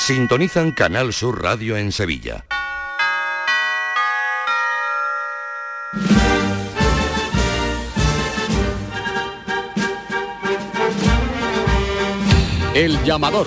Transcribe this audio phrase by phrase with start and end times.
[0.00, 2.46] Sintonizan Canal Sur Radio en Sevilla.
[12.74, 13.46] El llamador.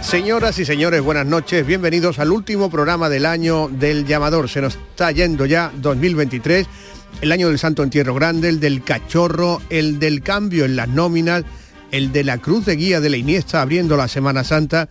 [0.00, 1.66] Señoras y señores, buenas noches.
[1.66, 4.48] Bienvenidos al último programa del año del llamador.
[4.48, 6.66] Se nos está yendo ya 2023,
[7.20, 11.44] el año del Santo Entierro Grande, el del cachorro, el del cambio en las nóminas,
[11.92, 14.88] el de la cruz de guía de la Iniesta abriendo la Semana Santa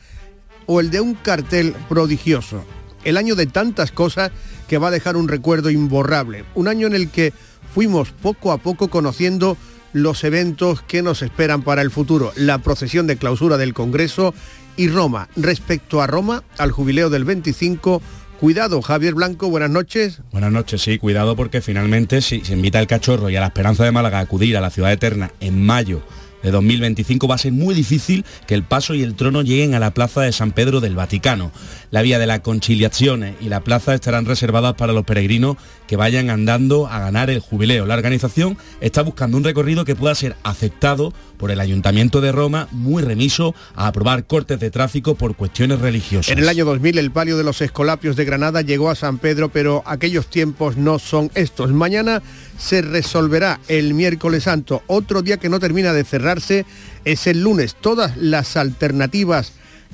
[0.67, 2.63] o el de un cartel prodigioso.
[3.03, 4.31] El año de tantas cosas
[4.69, 6.45] que va a dejar un recuerdo imborrable.
[6.55, 7.33] Un año en el que
[7.73, 9.57] fuimos poco a poco conociendo
[9.91, 12.31] los eventos que nos esperan para el futuro.
[12.35, 14.33] La procesión de clausura del Congreso
[14.77, 15.27] y Roma.
[15.35, 18.01] Respecto a Roma, al jubileo del 25,
[18.39, 20.21] cuidado, Javier Blanco, buenas noches.
[20.31, 23.83] Buenas noches, sí, cuidado porque finalmente si se invita al cachorro y a la Esperanza
[23.83, 26.01] de Málaga a acudir a la ciudad eterna en mayo
[26.43, 29.79] de 2025 va a ser muy difícil que el paso y el trono lleguen a
[29.79, 31.51] la plaza de San Pedro del Vaticano.
[31.91, 35.57] La vía de la conciliaciones y la plaza estarán reservadas para los peregrinos
[35.91, 37.85] que vayan andando a ganar el jubileo.
[37.85, 42.69] La organización está buscando un recorrido que pueda ser aceptado por el Ayuntamiento de Roma,
[42.71, 46.31] muy remiso a aprobar cortes de tráfico por cuestiones religiosas.
[46.31, 49.49] En el año 2000 el palio de los Escolapios de Granada llegó a San Pedro,
[49.49, 51.73] pero aquellos tiempos no son estos.
[51.73, 52.23] Mañana
[52.57, 54.83] se resolverá el miércoles santo.
[54.87, 56.65] Otro día que no termina de cerrarse
[57.03, 57.75] es el lunes.
[57.75, 59.51] Todas las alternativas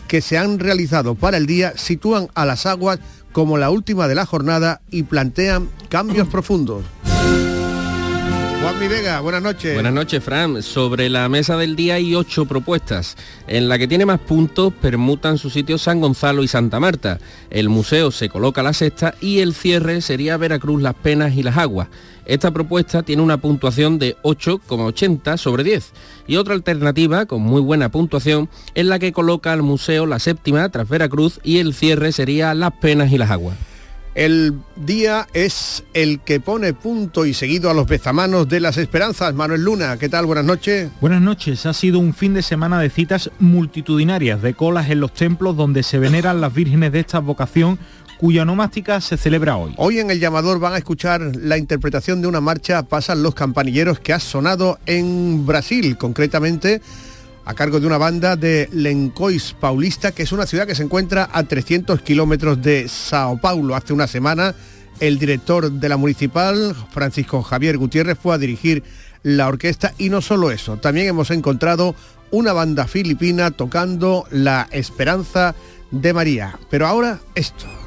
[0.07, 2.99] que se han realizado para el día sitúan a las aguas
[3.37, 6.81] como la última de la jornada y plantean cambios profundos.
[8.61, 9.75] Juan Mi Vega, buenas noches.
[9.75, 10.63] Buenas noches, Fran.
[10.63, 13.15] Sobre la mesa del día hay ocho propuestas.
[13.47, 17.19] En la que tiene más puntos permutan sus sitios San Gonzalo y Santa Marta.
[17.51, 21.57] El museo se coloca la sexta y el cierre sería Veracruz, Las Penas y Las
[21.57, 21.87] Aguas.
[22.25, 25.93] Esta propuesta tiene una puntuación de 8,80 sobre 10
[26.27, 30.67] y otra alternativa con muy buena puntuación es la que coloca al museo la séptima
[30.69, 33.55] tras Veracruz y el cierre sería Las Penas y Las Aguas.
[34.17, 39.35] El día es el que pone punto y seguido a los bezamanos de las esperanzas.
[39.35, 40.25] Manuel Luna, ¿qué tal?
[40.25, 40.89] Buenas noches.
[40.99, 41.67] Buenas noches.
[41.67, 45.83] Ha sido un fin de semana de citas multitudinarias, de colas en los templos donde
[45.83, 47.77] se veneran las vírgenes de esta vocación
[48.17, 49.75] cuya nomástica se celebra hoy.
[49.77, 53.99] Hoy en el llamador van a escuchar la interpretación de una marcha Pasan los campanilleros
[53.99, 56.81] que ha sonado en Brasil, concretamente
[57.47, 61.29] a cargo de una banda de Lencois Paulista, que es una ciudad que se encuentra
[61.31, 63.73] a 300 kilómetros de Sao Paulo.
[63.73, 64.53] Hace una semana
[64.99, 68.83] el director de la municipal, Francisco Javier Gutiérrez, fue a dirigir
[69.23, 71.95] la orquesta y no solo eso, también hemos encontrado
[72.31, 75.55] una banda filipina tocando La Esperanza
[75.89, 76.59] de María.
[76.69, 77.86] Pero ahora esto.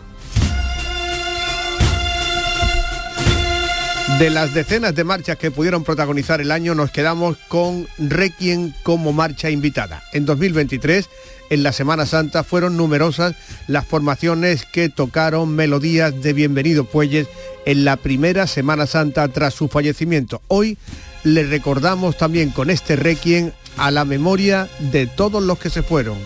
[4.21, 9.15] De las decenas de marchas que pudieron protagonizar el año, nos quedamos con Requiem como
[9.15, 10.03] marcha invitada.
[10.13, 11.09] En 2023,
[11.49, 13.35] en la Semana Santa, fueron numerosas
[13.67, 17.29] las formaciones que tocaron melodías de Bienvenido Puelles
[17.65, 20.43] en la primera Semana Santa tras su fallecimiento.
[20.49, 20.77] Hoy
[21.25, 26.19] le recordamos también con este Requiem a la memoria de todos los que se fueron.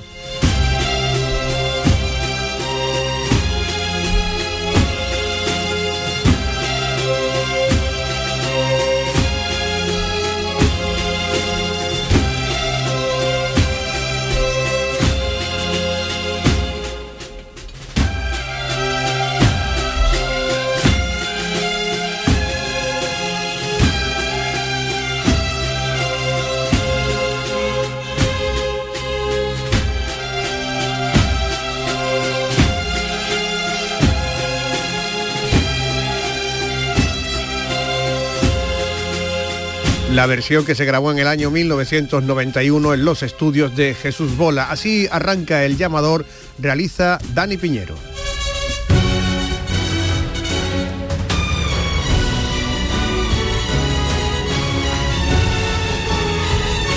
[40.15, 44.71] La versión que se grabó en el año 1991 en los estudios de Jesús Bola.
[44.71, 46.25] Así arranca el llamador,
[46.57, 47.97] realiza Dani Piñero.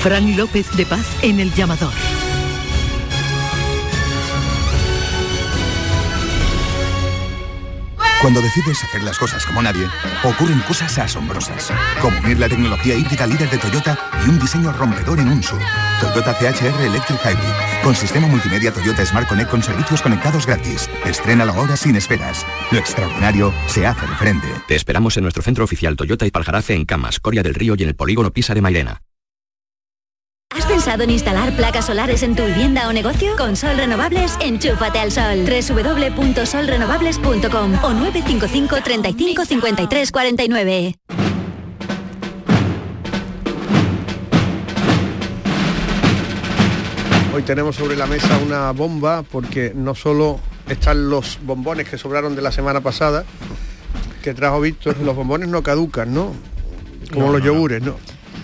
[0.03, 2.16] Fran López de Paz en el llamador.
[8.21, 9.87] Cuando decides hacer las cosas como nadie,
[10.23, 11.71] ocurren cosas asombrosas,
[12.01, 15.61] como unir la tecnología híbrida líder de Toyota y un diseño rompedor en un SUV.
[16.01, 20.89] Toyota CHR Electric Hybrid, con sistema multimedia Toyota Smart Connect con servicios conectados gratis.
[21.05, 22.43] Estrena ahora sin esperas.
[22.71, 24.47] Lo extraordinario se hace de frente.
[24.67, 27.83] Te esperamos en nuestro centro oficial Toyota y Paljarafe en Camas, Coria del Río y
[27.83, 29.06] en el polígono Pisa de Mairena.
[30.77, 33.35] ¿Has pensado en instalar placas solares en tu vivienda o negocio?
[33.35, 35.43] Con Sol Renovables, enchúfate al sol.
[35.43, 40.95] www.solrenovables.com o 955 35 53 49.
[47.33, 50.39] Hoy tenemos sobre la mesa una bomba porque no solo
[50.69, 53.25] están los bombones que sobraron de la semana pasada,
[54.23, 56.33] que trajo Víctor, los bombones no caducan, ¿no?
[57.13, 57.53] Como No, los no, no.
[57.53, 57.95] yogures, ¿no?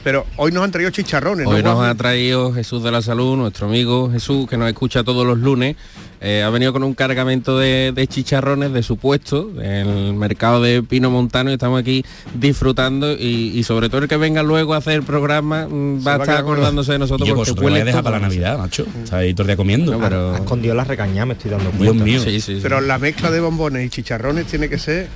[0.04, 1.76] Pero hoy nos han traído chicharrones, Hoy ¿no?
[1.76, 5.38] nos ha traído Jesús de la Salud, nuestro amigo Jesús, que nos escucha todos los
[5.38, 5.78] lunes.
[6.20, 10.82] Eh, ha venido con un cargamento de, de chicharrones de su puesto, el mercado de
[10.84, 12.04] Pino Montano, y estamos aquí
[12.34, 13.12] disfrutando.
[13.14, 16.18] Y, y sobre todo el que venga luego a hacer el programa mm, va a
[16.18, 18.28] estar acordándose de nosotros Y yo porque vosotros me huele deja para la.
[18.28, 18.86] Navidad, macho.
[19.04, 19.92] Está ahí todo el día comiendo.
[19.94, 22.04] No, pero- Ha escondido la recañada, me estoy dando cuenta.
[22.04, 22.20] Dios mío.
[22.24, 22.60] Sí, sí, sí.
[22.62, 25.08] Pero la mezcla de bombones y chicharrones tiene que ser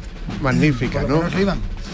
[0.41, 1.23] magnífica, ¿no?
[1.29, 1.45] Se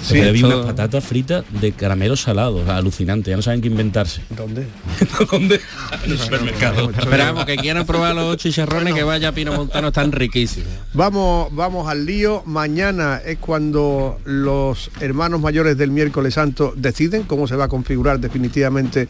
[0.09, 4.21] puede vi esto- unas patatas fritas de caramelos salados, alucinante, ya no saben qué inventarse.
[4.29, 4.67] ¿Dónde?
[5.31, 5.59] ¿Dónde?
[6.05, 6.89] En el supermercado.
[6.97, 10.69] Esperamos que quieran probar los chicharrones que vaya a Pino Montano, están riquísimos.
[10.93, 12.43] Vamos, vamos al lío.
[12.45, 18.19] Mañana es cuando los hermanos mayores del miércoles santo deciden cómo se va a configurar
[18.19, 19.07] definitivamente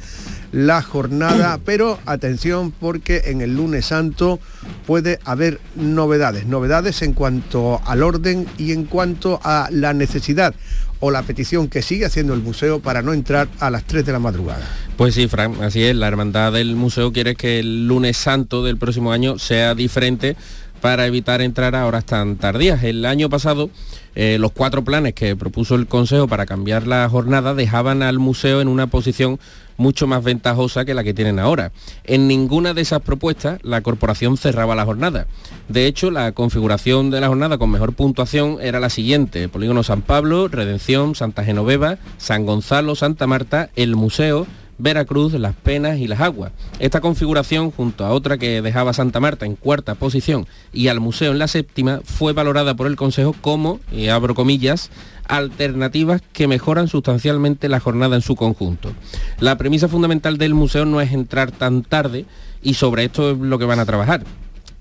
[0.54, 1.60] la jornada.
[1.66, 4.40] Pero atención porque en el lunes santo
[4.88, 6.46] puede haber novedades.
[6.46, 10.56] Novedades en cuanto al orden y en cuanto a la necesidad
[11.02, 14.14] o la petición que sigue haciendo el museo para no entrar a las 3 de
[14.14, 14.66] la madrugada.
[14.96, 15.96] Pues sí, Fran, así es.
[15.98, 20.38] La hermandad del museo quiere que el lunes santo del próximo año sea diferente
[20.84, 22.84] para evitar entrar a horas tan tardías.
[22.84, 23.70] El año pasado,
[24.16, 28.60] eh, los cuatro planes que propuso el Consejo para cambiar la jornada dejaban al museo
[28.60, 29.40] en una posición
[29.78, 31.72] mucho más ventajosa que la que tienen ahora.
[32.04, 35.26] En ninguna de esas propuestas la corporación cerraba la jornada.
[35.70, 39.48] De hecho, la configuración de la jornada con mejor puntuación era la siguiente.
[39.48, 44.48] Polígono San Pablo, Redención, Santa Genoveva, San Gonzalo, Santa Marta, el Museo,
[44.78, 46.52] Veracruz, Las Penas y Las Aguas.
[46.80, 51.32] Esta configuración, junto a otra que dejaba Santa Marta en cuarta posición y al museo
[51.32, 53.80] en la séptima, fue valorada por el Consejo como,
[54.12, 54.90] abro comillas,
[55.28, 58.92] alternativas que mejoran sustancialmente la jornada en su conjunto.
[59.40, 62.26] La premisa fundamental del museo no es entrar tan tarde
[62.62, 64.24] y sobre esto es lo que van a trabajar.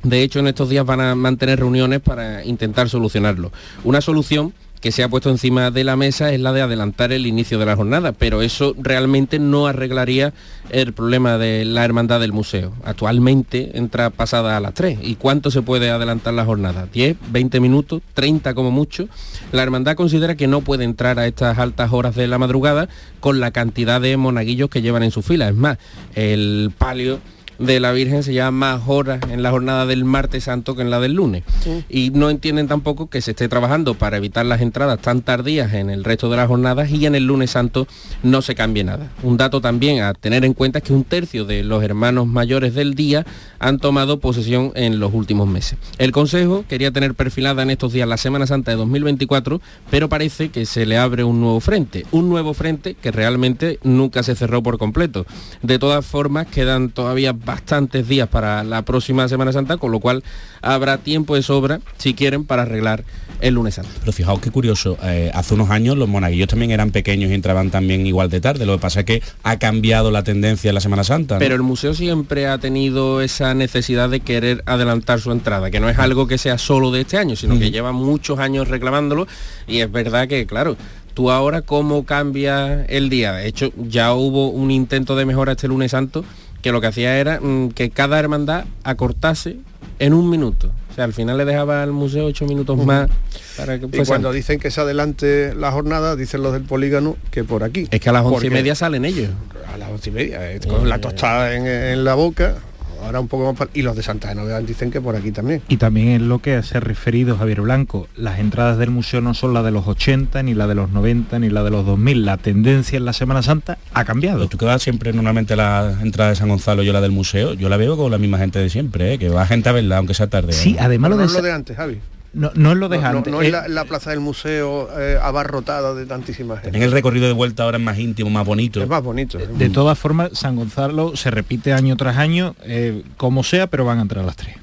[0.02, 3.52] De hecho, en estos días van a mantener reuniones para intentar solucionarlo.
[3.84, 7.28] Una solución que se ha puesto encima de la mesa es la de adelantar el
[7.28, 10.34] inicio de la jornada, pero eso realmente no arreglaría
[10.70, 12.72] el problema de la hermandad del museo.
[12.84, 14.98] Actualmente entra pasada a las 3.
[15.00, 16.88] ¿Y cuánto se puede adelantar la jornada?
[16.92, 19.08] ¿10, 20 minutos, 30 como mucho?
[19.52, 22.88] La hermandad considera que no puede entrar a estas altas horas de la madrugada
[23.20, 25.48] con la cantidad de monaguillos que llevan en su fila.
[25.48, 25.78] Es más,
[26.16, 27.20] el palio
[27.58, 30.90] de la Virgen se lleva más horas en la jornada del martes santo que en
[30.90, 31.44] la del lunes.
[31.88, 35.90] Y no entienden tampoco que se esté trabajando para evitar las entradas tan tardías en
[35.90, 37.86] el resto de las jornadas y en el lunes santo
[38.22, 39.10] no se cambie nada.
[39.22, 42.74] Un dato también a tener en cuenta es que un tercio de los hermanos mayores
[42.74, 43.24] del día
[43.58, 45.78] han tomado posesión en los últimos meses.
[45.98, 49.60] El Consejo quería tener perfilada en estos días la Semana Santa de 2024,
[49.90, 54.22] pero parece que se le abre un nuevo frente, un nuevo frente que realmente nunca
[54.22, 55.26] se cerró por completo.
[55.62, 60.24] De todas formas, quedan todavía bastantes días para la próxima Semana Santa, con lo cual
[60.62, 63.04] habrá tiempo de sobra, si quieren, para arreglar
[63.42, 63.90] el lunes santo.
[64.00, 67.70] Pero fijaos qué curioso, eh, hace unos años los monaguillos también eran pequeños y entraban
[67.70, 68.64] también igual de tarde.
[68.64, 71.34] Lo que pasa es que ha cambiado la tendencia en la Semana Santa.
[71.34, 71.40] ¿no?
[71.40, 75.90] Pero el museo siempre ha tenido esa necesidad de querer adelantar su entrada, que no
[75.90, 79.26] es algo que sea solo de este año, sino que lleva muchos años reclamándolo
[79.66, 80.78] y es verdad que, claro,
[81.12, 83.32] tú ahora cómo cambia el día.
[83.32, 86.24] De hecho, ya hubo un intento de mejora este lunes santo
[86.62, 89.56] que lo que hacía era mm, que cada hermandad acortase
[89.98, 90.70] en un minuto.
[90.90, 93.08] O sea, al final le dejaba al museo ocho minutos más
[93.56, 97.44] para que Y cuando dicen que se adelante la jornada, dicen los del polígono que
[97.44, 97.88] por aquí.
[97.90, 99.30] Es que a las once y media salen ellos.
[99.72, 102.56] A las once y media, eh, con la tostada en, en la boca,
[103.04, 105.62] ahora un poco más para- Y los de Santa Genoveva dicen que por aquí también.
[105.68, 108.08] Y también es lo que se ha referido Javier Blanco.
[108.16, 111.38] Las entradas del museo no son las de los 80, ni la de los 90,
[111.38, 112.24] ni la de los 2000.
[112.24, 114.38] La tendencia en la Semana Santa ha cambiado.
[114.38, 117.54] Pero tú que vas siempre normalmente la entrada de San Gonzalo, yo la del museo,
[117.54, 119.18] yo la veo con la misma gente de siempre, ¿eh?
[119.18, 120.52] que va gente a verla, aunque sea tarde.
[120.52, 120.76] Sí, ¿eh?
[120.80, 121.98] además Pero lo no de, es lo de antes, Javi.
[122.34, 125.94] No, no es lo de No, no- es la, la plaza del museo eh, abarrotada
[125.94, 126.68] de tantísima gente.
[126.70, 128.82] También el recorrido de vuelta ahora es más íntimo, más bonito.
[128.82, 129.38] Es más bonito.
[129.38, 129.48] ¿eh?
[129.58, 133.98] De todas formas, San Gonzalo se repite año tras año, eh, como sea, pero van
[133.98, 134.56] a entrar las 3.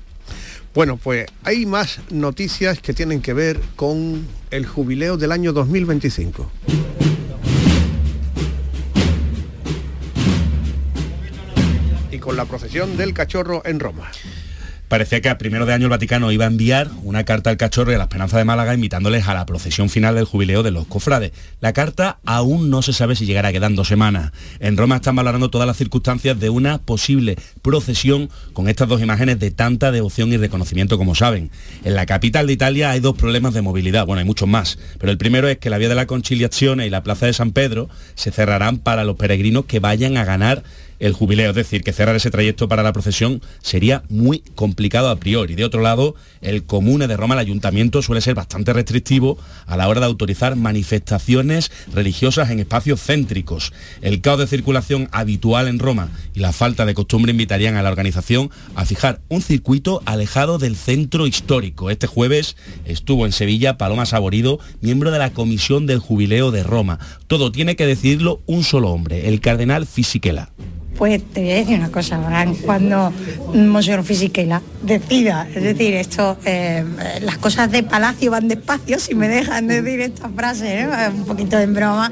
[0.73, 6.49] Bueno, pues hay más noticias que tienen que ver con el jubileo del año 2025.
[12.11, 14.09] Y con la procesión del cachorro en Roma.
[14.89, 17.91] Parecía que a primero de año el Vaticano iba a enviar una carta al cachorro
[17.91, 20.87] y a la Esperanza de Málaga invitándoles a la procesión final del jubileo de los
[20.87, 21.31] cofrades.
[21.61, 24.31] La carta aún no se sabe si llegará, quedan dos semanas.
[24.59, 29.37] En Roma están valorando todas las circunstancias de una posible procesión con estas dos imágenes
[29.39, 31.51] de tanta devoción y reconocimiento como saben.
[31.83, 35.11] En la capital de Italia hay dos problemas de movilidad, bueno, hay muchos más, pero
[35.11, 37.89] el primero es que la vía de la Conciliazione y la Plaza de San Pedro
[38.15, 40.63] se cerrarán para los peregrinos que vayan a ganar
[40.99, 45.15] el jubileo, es decir, que cerrar ese trayecto para la procesión sería muy complicado a
[45.15, 45.55] priori.
[45.55, 49.87] De otro lado, el Comune de Roma, el ayuntamiento, suele ser bastante restrictivo a la
[49.87, 53.73] hora de autorizar manifestaciones religiosas en espacios céntricos.
[54.01, 57.89] El caos de circulación habitual en Roma y la falta de costumbre invitarían a la
[57.89, 61.89] organización a fijar un circuito alejado del centro histórico.
[61.89, 66.99] Este jueves estuvo en Sevilla Paloma Saborido, miembro de la Comisión del Jubileo de Roma.
[67.27, 70.49] Todo tiene que decidirlo un solo hombre, el cardenal Fisichella.
[70.99, 72.19] Pues te voy a decir una cosa,
[72.65, 73.13] cuando
[73.55, 76.83] Monseñor Fisichella decida, es decir, esto, eh,
[77.21, 80.91] las cosas de palacio van despacio, si me dejan decir esta frase, ¿no?
[81.19, 82.11] un poquito en broma,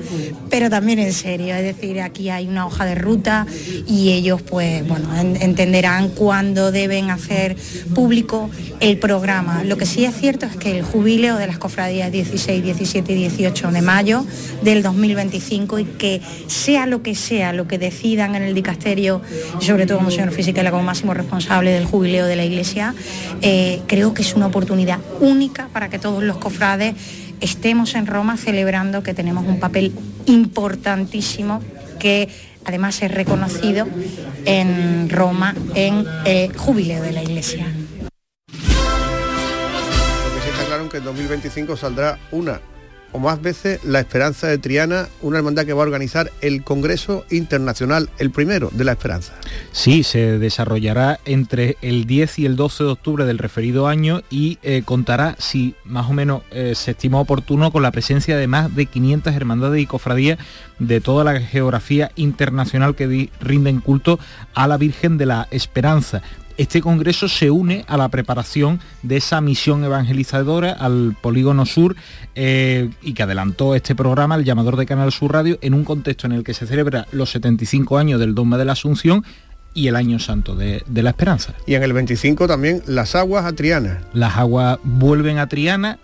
[0.50, 3.46] pero también en serio, es decir, aquí hay una hoja de ruta
[3.88, 7.58] y ellos pues, bueno, en- entenderán cuándo deben hacer
[7.94, 9.66] público el programa.
[9.66, 13.16] Lo que sí es cierto es que el jubileo de las cofradías 16, 17 y
[13.16, 14.26] 18 de mayo
[14.64, 18.54] del 2025 y que sea lo que sea lo que decidan en el
[19.60, 22.94] sobre todo como señor Fisichella como máximo responsable del jubileo de la Iglesia,
[23.42, 26.96] eh, creo que es una oportunidad única para que todos los cofrades
[27.42, 29.94] estemos en Roma celebrando que tenemos un papel
[30.26, 31.62] importantísimo
[32.00, 32.30] que
[32.66, 33.88] además es reconocido
[34.46, 37.66] en Roma en el jubileo de la Iglesia.
[37.66, 38.10] Lo
[40.36, 42.60] que sí está claro es que en 2025 saldrá una
[43.12, 47.26] o más veces la Esperanza de Triana, una hermandad que va a organizar el Congreso
[47.30, 49.34] Internacional, el primero de la Esperanza.
[49.72, 54.60] Sí, se desarrollará entre el 10 y el 12 de octubre del referido año y
[54.64, 58.76] eh, contará, si más o menos eh, se estima oportuno, con la presencia de más
[58.76, 60.40] de 500 hermandades y cofradías
[60.80, 64.20] de toda la geografía internacional que rinden culto
[64.54, 66.22] a la Virgen de la Esperanza.
[66.58, 71.96] Este congreso se une a la preparación de esa misión evangelizadora al Polígono Sur
[72.34, 76.26] eh, y que adelantó este programa, el llamador de Canal Sur Radio, en un contexto
[76.26, 79.24] en el que se celebra los 75 años del Dogma de la Asunción
[79.76, 81.54] y el Año Santo de, de la Esperanza.
[81.68, 84.02] Y en el 25 también las aguas a Triana.
[84.14, 86.00] Las aguas vuelven a Triana,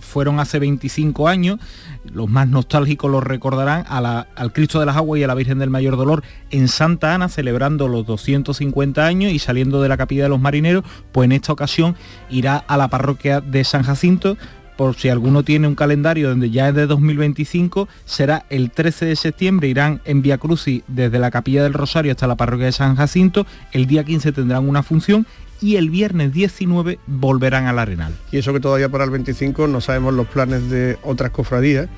[0.00, 1.60] fueron hace 25 años,
[2.04, 5.34] los más nostálgicos los recordarán a la- al Cristo de las Aguas y a la
[5.34, 9.96] Virgen del Mayor Dolor en Santa Ana, celebrando los 250 años y saliendo de la
[9.96, 11.96] Capilla de los Marineros, pues en esta ocasión
[12.30, 14.36] irá a la parroquia de San Jacinto,
[14.76, 19.14] por si alguno tiene un calendario donde ya es de 2025, será el 13 de
[19.16, 22.96] septiembre, irán en Via Crucis desde la Capilla del Rosario hasta la parroquia de San
[22.96, 25.26] Jacinto, el día 15 tendrán una función
[25.60, 28.12] y el viernes 19 volverán al Arenal.
[28.32, 31.88] Y eso que todavía para el 25 no sabemos los planes de otras cofradías,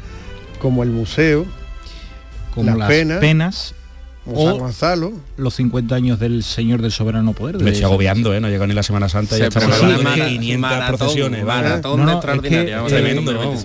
[0.61, 1.47] como el museo,
[2.54, 3.75] Como las las penas, penas,
[4.25, 5.12] como San o Gonzalo.
[5.37, 7.57] los 50 años del Señor del Soberano Poder.
[7.57, 8.40] Me de estoy San- agobiando, ¿eh?
[8.40, 10.97] No llegó ni la Semana Santa y Se ya estamos hablando una de 500 maratón,
[10.99, 11.45] procesiones.
[11.45, 12.21] maratón No, no,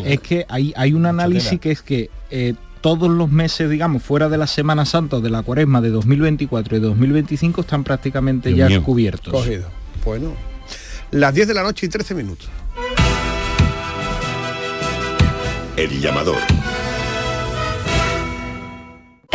[0.05, 4.01] es que, eh, hay, hay un análisis que es que eh, todos los meses, digamos,
[4.03, 8.49] fuera de la Semana Santa o de la Cuaresma de 2024 y 2025 están prácticamente
[8.49, 8.83] Dios ya mío.
[8.83, 9.33] cubiertos.
[9.33, 9.67] Cogido.
[10.07, 10.37] Bueno,
[11.11, 12.47] las 10 de la noche y 13 minutos.
[15.75, 16.37] El llamador.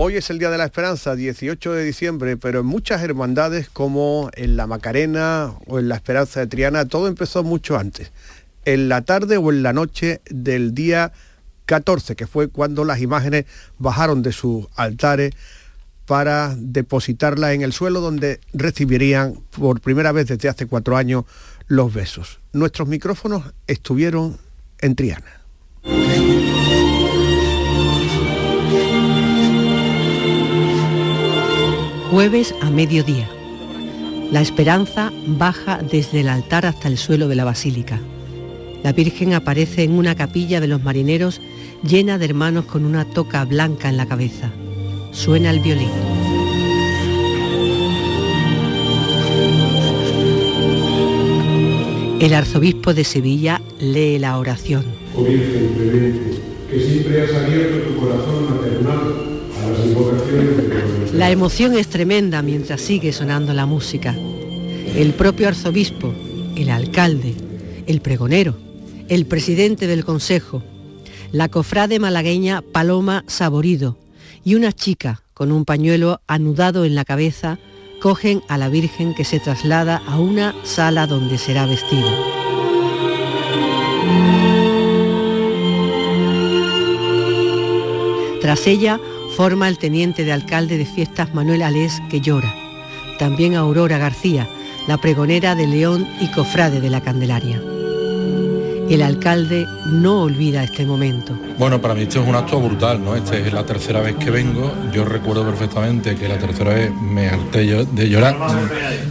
[0.00, 4.30] Hoy es el Día de la Esperanza, 18 de diciembre, pero en muchas hermandades como
[4.34, 8.12] en la Macarena o en la Esperanza de Triana, todo empezó mucho antes.
[8.64, 11.10] En la tarde o en la noche del día
[11.66, 13.46] 14, que fue cuando las imágenes
[13.78, 15.34] bajaron de sus altares
[16.06, 21.24] para depositarlas en el suelo donde recibirían por primera vez desde hace cuatro años
[21.66, 22.38] los besos.
[22.52, 24.38] Nuestros micrófonos estuvieron
[24.78, 25.40] en Triana.
[32.10, 33.28] Jueves a mediodía.
[34.32, 38.00] La esperanza baja desde el altar hasta el suelo de la basílica.
[38.82, 41.42] La Virgen aparece en una capilla de los marineros
[41.82, 44.50] llena de hermanos con una toca blanca en la cabeza.
[45.12, 45.90] Suena el violín.
[52.20, 54.86] El arzobispo de Sevilla lee la oración.
[55.14, 59.37] Oh que siempre has abierto tu corazón maternal
[61.12, 64.14] La emoción es tremenda mientras sigue sonando la música.
[64.94, 66.14] El propio arzobispo,
[66.56, 67.34] el alcalde,
[67.86, 68.56] el pregonero,
[69.08, 70.62] el presidente del consejo,
[71.32, 73.98] la cofrade malagueña Paloma Saborido
[74.44, 77.58] y una chica con un pañuelo anudado en la cabeza
[78.00, 82.10] cogen a la Virgen que se traslada a una sala donde será vestida.
[88.40, 89.00] Tras ella
[89.38, 92.52] forma el teniente de alcalde de fiestas Manuel Alés que llora.
[93.20, 94.48] También Aurora García,
[94.88, 97.62] la pregonera de León y cofrade de la Candelaria.
[98.90, 101.38] El alcalde no olvida este momento.
[101.56, 103.14] Bueno, para mí esto es un acto brutal, ¿no?
[103.14, 104.72] Esta es la tercera vez que vengo.
[104.92, 108.36] Yo recuerdo perfectamente que la tercera vez me harté de llorar.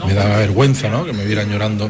[0.05, 1.05] Me daba vergüenza, ¿no?
[1.05, 1.89] Que me vieran llorando.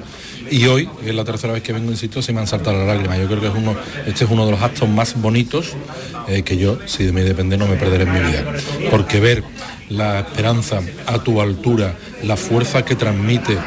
[0.50, 2.88] Y hoy, que es la tercera vez que vengo, insisto, se me han saltado las
[2.88, 3.20] lágrimas.
[3.20, 3.75] Yo creo que es uno,
[4.06, 5.74] este es uno de los actos más bonitos
[6.27, 8.44] eh, que yo, si de mí depende, no me perderé en mi vida.
[8.92, 9.44] Porque ver
[9.89, 13.58] la esperanza a tu altura, la fuerza que transmite,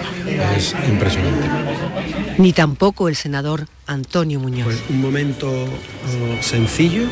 [0.56, 1.48] es impresionante.
[2.38, 4.64] Ni tampoco el senador Antonio Muñoz.
[4.64, 7.04] Pues un momento oh, sencillo,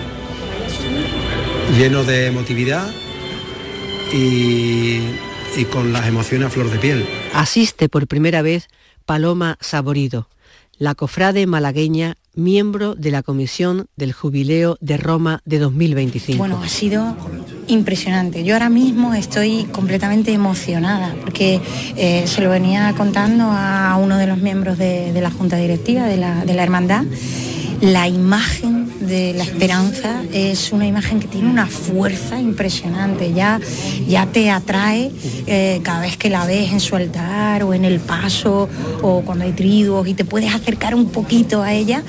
[1.76, 2.88] lleno de emotividad
[4.12, 5.00] y,
[5.56, 7.06] y con las emociones a flor de piel.
[7.34, 8.68] Asiste por primera vez
[9.08, 10.28] Paloma Saborido,
[10.76, 16.36] la cofrade malagueña, miembro de la Comisión del Jubileo de Roma de 2025.
[16.36, 17.16] Bueno, ha sido
[17.68, 18.44] impresionante.
[18.44, 21.62] Yo ahora mismo estoy completamente emocionada porque
[21.96, 26.18] eh, se lo venía contando a uno de los miembros de, la Junta Directiva de
[26.18, 27.04] la Hermandad.
[27.80, 33.61] La imagen de la esperanza es una imagen que tiene una fuerza impresionante, ya,
[34.08, 35.12] ya te atrae
[35.47, 38.68] eh, cada vez que la ves en su altar o en el paso
[39.00, 42.02] o cuando hay triduos y te puedes acercar un poquito a ella,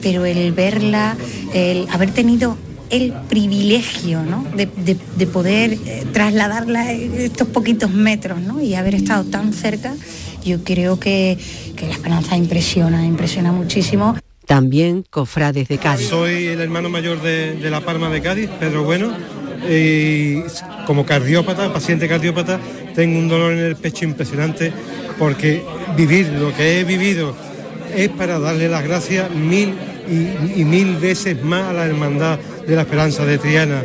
[0.00, 1.16] pero el verla,
[1.54, 2.56] el haber tenido
[2.90, 4.44] el privilegio ¿no?
[4.56, 8.60] de, de- de poder eh, trasladarla estos poquitos metros ¿no?
[8.60, 9.94] y haber estado tan cerca,
[10.44, 11.38] yo creo que
[11.80, 14.16] la esperanza impresiona, impresiona muchísimo.
[14.46, 16.08] También cofrades de Cádiz.
[16.08, 19.12] Soy el hermano mayor de, La Palma de Cádiz, Pedro Bueno,
[20.86, 22.58] como cardiópata, paciente cardiópata,
[22.94, 24.72] tengo un dolor en el pecho impresionante
[25.18, 25.62] porque
[25.96, 27.34] vivir lo que he vivido
[27.94, 29.74] es para darle las gracias mil
[30.08, 33.82] y, y mil veces más a la Hermandad de la Esperanza de Triana.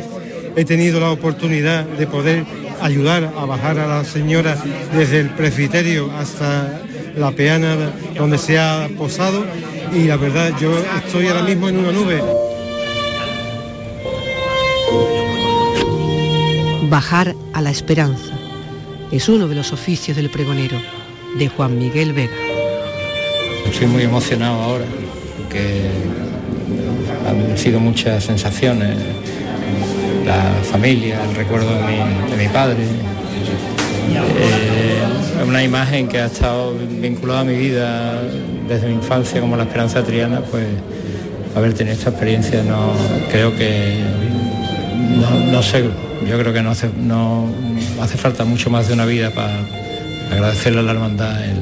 [0.56, 2.44] He tenido la oportunidad de poder
[2.80, 4.56] ayudar a bajar a la señora
[4.92, 6.82] desde el presbiterio hasta
[7.16, 9.44] la peana donde se ha posado
[9.92, 10.72] y la verdad yo
[11.04, 12.22] estoy ahora mismo en una nube.
[16.88, 18.38] Bajar a la esperanza
[19.12, 20.76] es uno de los oficios del pregonero,
[21.38, 22.32] de Juan Miguel Vega.
[23.66, 24.84] Estoy muy emocionado ahora,
[25.36, 25.82] porque
[27.26, 28.96] han sido muchas sensaciones.
[30.24, 32.84] La familia, el recuerdo de mi, de mi padre.
[34.10, 38.22] Eh, una imagen que ha estado vinculada a mi vida
[38.68, 40.66] desde mi infancia como la esperanza triana, pues
[41.56, 42.92] haber tenido esta experiencia no
[43.30, 43.98] creo que
[45.20, 45.84] no, no sé,
[46.28, 47.46] yo creo que no hace, no
[48.00, 49.58] hace falta mucho más de una vida para
[50.30, 51.56] agradecerle a la hermandad el,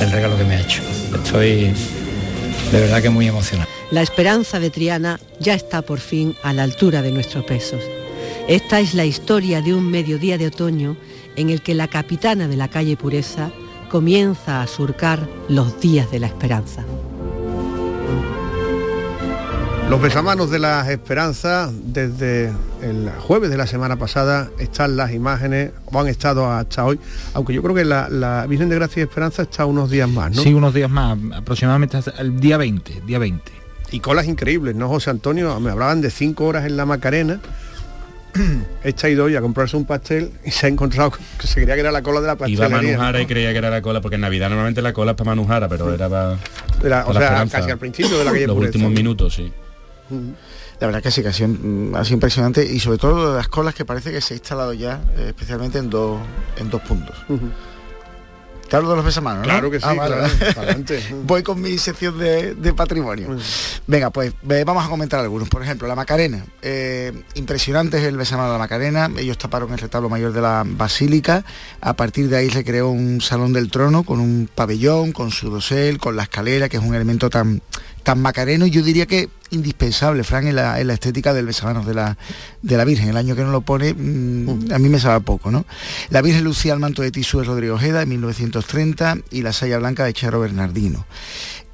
[0.00, 0.82] el regalo que me ha hecho.
[1.14, 1.72] Estoy
[2.72, 3.68] de verdad que muy emocionado.
[3.90, 7.82] La esperanza de Triana ya está por fin a la altura de nuestros pesos.
[8.46, 10.96] Esta es la historia de un mediodía de otoño
[11.36, 13.50] en el que la capitana de la calle Pureza
[13.90, 16.84] comienza a surcar los días de la esperanza.
[19.90, 25.72] Los besamanos de la esperanza, desde el jueves de la semana pasada están las imágenes,
[25.86, 27.00] o han estado hasta hoy,
[27.34, 30.36] aunque yo creo que la, la Virgen de Gracia y Esperanza está unos días más,
[30.36, 30.42] ¿no?
[30.42, 33.50] Sí, unos días más, aproximadamente hasta el día 20, día 20.
[33.90, 35.58] Y colas increíbles, ¿no, José Antonio?
[35.58, 37.40] Me hablaban de cinco horas en la Macarena.
[38.84, 41.74] Esta ha ido hoy a comprarse un pastel y se ha encontrado que se creía
[41.74, 42.96] que era la cola de la Iba a pastelería.
[42.96, 45.30] Manujara y creía que era la cola, porque en Navidad normalmente la cola es para
[45.30, 46.38] Manujara, pero era para...
[46.82, 47.58] Era, o para sea, Esperanza.
[47.58, 48.68] casi al principio de la calle Los Pureza.
[48.78, 49.52] últimos minutos, sí.
[50.80, 53.30] La verdad que sí, que ha sido, mm, ha sido impresionante y sobre todo lo
[53.32, 56.20] de las colas que parece que se ha instalado ya, eh, especialmente en dos,
[56.56, 57.14] en dos puntos.
[58.70, 59.44] Te hablo de los besamanos, ¿no?
[59.52, 61.02] Claro que sí, Ah, vale, claro, vale.
[61.24, 63.36] Voy con mi sección de, de patrimonio.
[63.88, 65.48] Venga, pues ve- vamos a comentar algunos.
[65.48, 66.44] Por ejemplo, la Macarena.
[66.62, 69.10] Eh, impresionante es el besamano de la Macarena.
[69.18, 71.44] Ellos taparon el retablo mayor de la Basílica.
[71.80, 75.50] A partir de ahí se creó un salón del trono con un pabellón, con su
[75.50, 77.60] dosel, con la escalera, que es un elemento tan,
[78.02, 81.86] tan macareno y yo diría que indispensable, Fran, en la, en la estética del besamanos
[81.86, 82.16] de la,
[82.62, 83.08] de la Virgen.
[83.08, 85.66] El año que no lo pone, mm, a mí me sabe poco, ¿no?
[86.10, 89.78] La Virgen lucía el manto de tisú de Rodrigo Ojeda en 1930 y la saya
[89.78, 91.06] blanca de Charo Bernardino.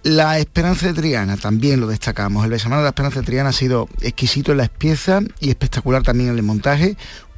[0.02, 2.44] La Esperanza de Triana también lo destacamos.
[2.44, 6.04] El besamano de la Esperanza de Triana ha sido exquisito en la piezas y espectacular
[6.04, 6.96] también en el montaje.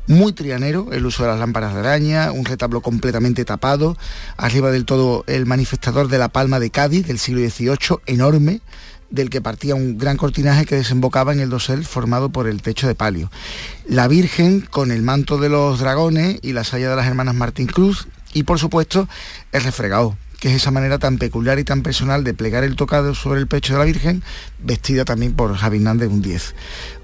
[0.08, 3.98] Muy trianero el uso de las lámparas de araña, un retablo completamente tapado,
[4.38, 8.62] arriba del todo el manifestador de la Palma de Cádiz del siglo XVIII, enorme,
[9.10, 12.88] del que partía un gran cortinaje que desembocaba en el dosel formado por el techo
[12.88, 13.30] de palio.
[13.86, 17.66] La Virgen con el manto de los dragones y la saya de las hermanas Martín
[17.66, 19.10] Cruz y por supuesto
[19.52, 23.14] el refregado que es esa manera tan peculiar y tan personal de plegar el tocado
[23.14, 24.22] sobre el pecho de la Virgen,
[24.60, 26.54] vestida también por Javi Hernández un 10.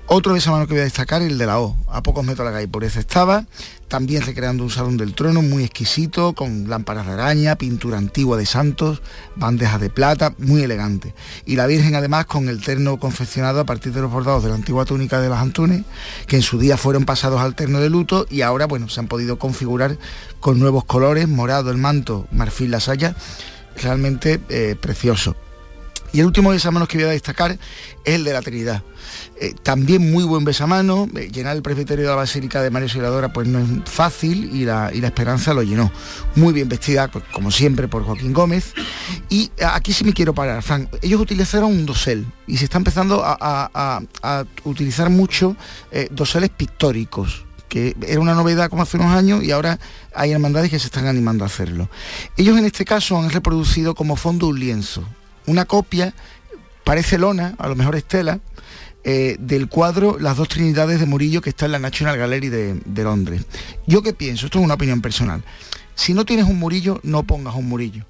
[0.07, 1.77] Otro de mano que voy a destacar, el de la O.
[1.89, 3.47] A pocos metros de la calle por eso estaba,
[3.89, 8.45] también recreando un salón del trono muy exquisito, con lámparas de araña, pintura antigua de
[8.45, 9.01] santos,
[9.35, 11.15] bandejas de plata, muy elegante.
[11.47, 14.57] Y la Virgen además con el terno confeccionado a partir de los bordados de la
[14.57, 15.85] antigua túnica de las Antunes,
[16.27, 19.09] que en su día fueron pasados al terno de luto y ahora, bueno, se han
[19.09, 19.97] podido configurar
[20.39, 23.17] con nuevos colores, morado el manto, marfil la saya,
[23.81, 25.35] realmente eh, precioso.
[26.15, 27.59] Y el último besamano que voy a destacar es
[28.15, 28.85] el de la Trinidad.
[29.41, 33.33] Eh, también muy buen besamano, eh, llenar el presbiterio de la Basílica de María Auxiliadora
[33.33, 35.91] pues no es fácil y la, Esperanza lo llenó.
[36.37, 38.75] Muy bien vestida, como siempre, por Joaquín Gómez.
[39.29, 40.89] Y aquí sí me quiero parar, Frank.
[41.03, 44.01] Ellos utilizaron un dosel y se está empezando a,
[44.65, 45.57] utilizar mucho
[45.91, 49.81] eh, doseles pictóricos que era una novedad como hace unos años y ahora
[50.15, 51.89] hay hermandades que se están animando a hacerlo.
[52.37, 55.03] Ellos en este caso han reproducido como fondo un lienzo,
[55.47, 56.15] una copia,
[56.85, 58.39] parece lona, a lo mejor estela,
[59.05, 63.05] eh, del cuadro Las dos Trinidades de Murillo que está en la National Gallery de,
[63.05, 63.45] Londres.
[63.87, 65.45] Yo qué pienso, esto es una opinión personal.
[65.95, 68.05] Si no tienes un Murillo, no pongas un Murillo.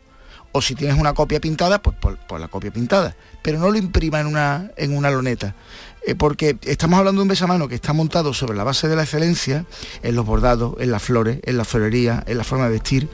[0.52, 3.16] O si tienes una copia pintada, pues por, la copia pintada.
[3.42, 5.56] Pero no lo imprima en una, en una loneta.
[6.06, 9.04] Eh, porque estamos hablando de un besamano que está montado sobre la base de la
[9.04, 9.64] excelencia,
[10.02, 13.08] en los bordados, en las flores, en la florería, en la forma de vestir,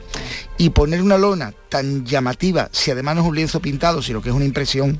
[0.57, 4.29] y poner una lona tan llamativa, si además no es un lienzo pintado, sino que
[4.29, 4.99] es una impresión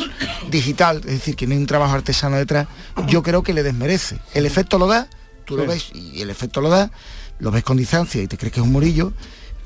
[0.50, 2.66] digital, es decir, que no hay un trabajo artesano detrás,
[3.06, 4.18] yo creo que le desmerece.
[4.34, 5.08] El efecto lo da,
[5.44, 6.90] tú lo ves y el efecto lo da,
[7.38, 9.12] lo ves con distancia y te crees que es un murillo,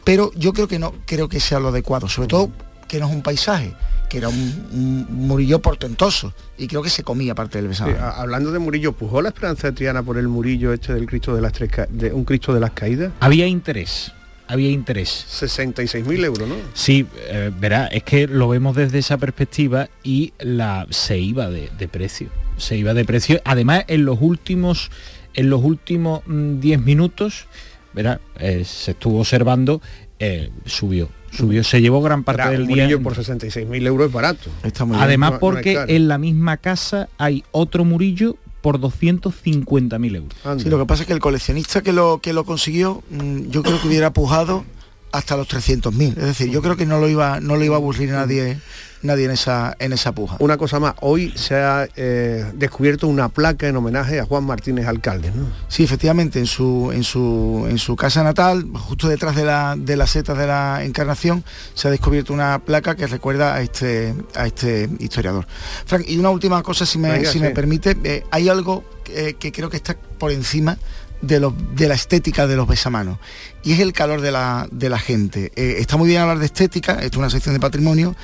[0.04, 2.52] pero yo creo que no creo que sea lo adecuado, sobre todo
[2.92, 3.72] que no es un paisaje,
[4.11, 7.98] que era un, Murillo portentoso y creo que se comía parte del besado.
[7.98, 11.40] hablando de Murillo, ¿pujó la esperanza de Triana por el Murillo este del Cristo de
[11.40, 13.11] las tres de un Cristo de las caídas?
[13.20, 14.12] Había interés.
[14.46, 15.24] Había interés.
[15.40, 16.57] 66.000 euros, ¿no?
[16.74, 21.70] Sí, eh, verá, es que lo vemos desde esa perspectiva y la se iba de,
[21.88, 22.28] precio.
[22.59, 23.40] Se iba de precio.
[23.46, 24.90] Además, en los últimos,
[25.33, 27.46] en los últimos 10 mm, minutos,
[27.94, 29.81] verá, eh, se estuvo observando,
[30.18, 32.85] eh, subió subió, se llevó gran parte del día.
[32.85, 34.51] Murillo por 66.000 euros es barato.
[34.95, 40.62] Además porque en la misma casa hay otro Murillo por 250.000 euros.
[40.62, 43.62] Sí, lo que pasa es que el coleccionista que lo, que lo consiguió, mm, yo
[43.62, 44.64] creo que hubiera pujado
[45.12, 46.16] hasta los 300.000.
[46.16, 48.59] Es decir, yo creo que no lo iba, no lo iba a aburrir nadie
[49.03, 50.37] nadie en esa, en esa puja.
[50.38, 54.87] Una cosa más, hoy se ha eh, descubierto una placa en homenaje a Juan Martínez
[54.87, 55.48] Alcalde, ¿no?
[55.68, 59.96] Sí, efectivamente, en su, en su, en su casa natal, justo detrás de la, de
[59.96, 61.44] las setas de la Encarnación,
[61.75, 65.46] se ha descubierto una placa que recuerda a este, a este historiador.
[65.87, 69.53] Frank, y una última cosa, si me, si me permite, eh, hay algo que, que
[69.53, 70.79] creo que está por encima
[71.22, 71.40] de,
[71.88, 73.18] la estética de los besamanos
[73.62, 75.52] y es el calor de la, gente.
[75.56, 78.14] Eh, está muy bien hablar de estética, esto es una sección de patrimonio,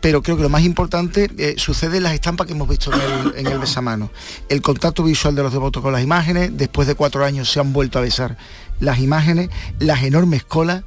[0.00, 3.00] pero creo que lo más importante eh, sucede en las estampas que hemos visto en
[3.00, 4.10] el, en el besamano.
[4.48, 7.72] El contacto visual de los devotos con las imágenes, después de cuatro años se han
[7.72, 8.38] vuelto a besar
[8.80, 10.84] las imágenes, las enormes colas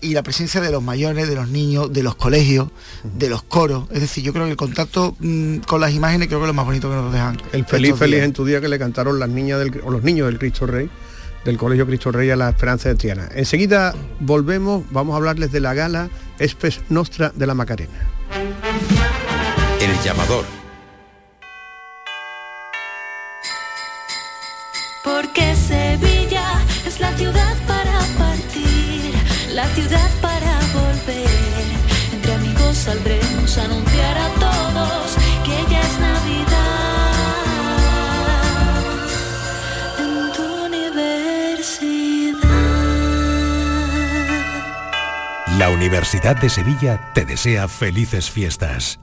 [0.00, 2.68] y la presencia de los mayores, de los niños, de los colegios,
[3.02, 3.84] de los coros.
[3.90, 6.54] Es decir, yo creo que el contacto mm, con las imágenes creo que es lo
[6.54, 7.40] más bonito que nos dejan.
[7.52, 10.26] El feliz, feliz en tu día que le cantaron las niñas del, o los niños
[10.26, 10.90] del Cristo Rey
[11.46, 13.28] del Colegio Cristo Rey a la Esperanza de Triana.
[13.34, 17.94] Enseguida volvemos, vamos a hablarles de la gala Espes Nostra de la Macarena.
[19.80, 20.44] El llamador.
[25.04, 27.85] Porque Sevilla es la ciudad para
[29.56, 31.26] la ciudad para volver.
[32.12, 35.16] Entre amigos saldremos a anunciar a todos
[35.46, 36.66] que ya es Navidad.
[45.58, 49.00] La Universidad de Sevilla te desea felices fiestas.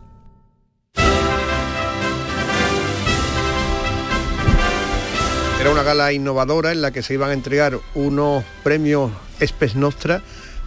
[5.59, 10.21] Era una gala innovadora en la que se iban a entregar unos premios Espes Nostra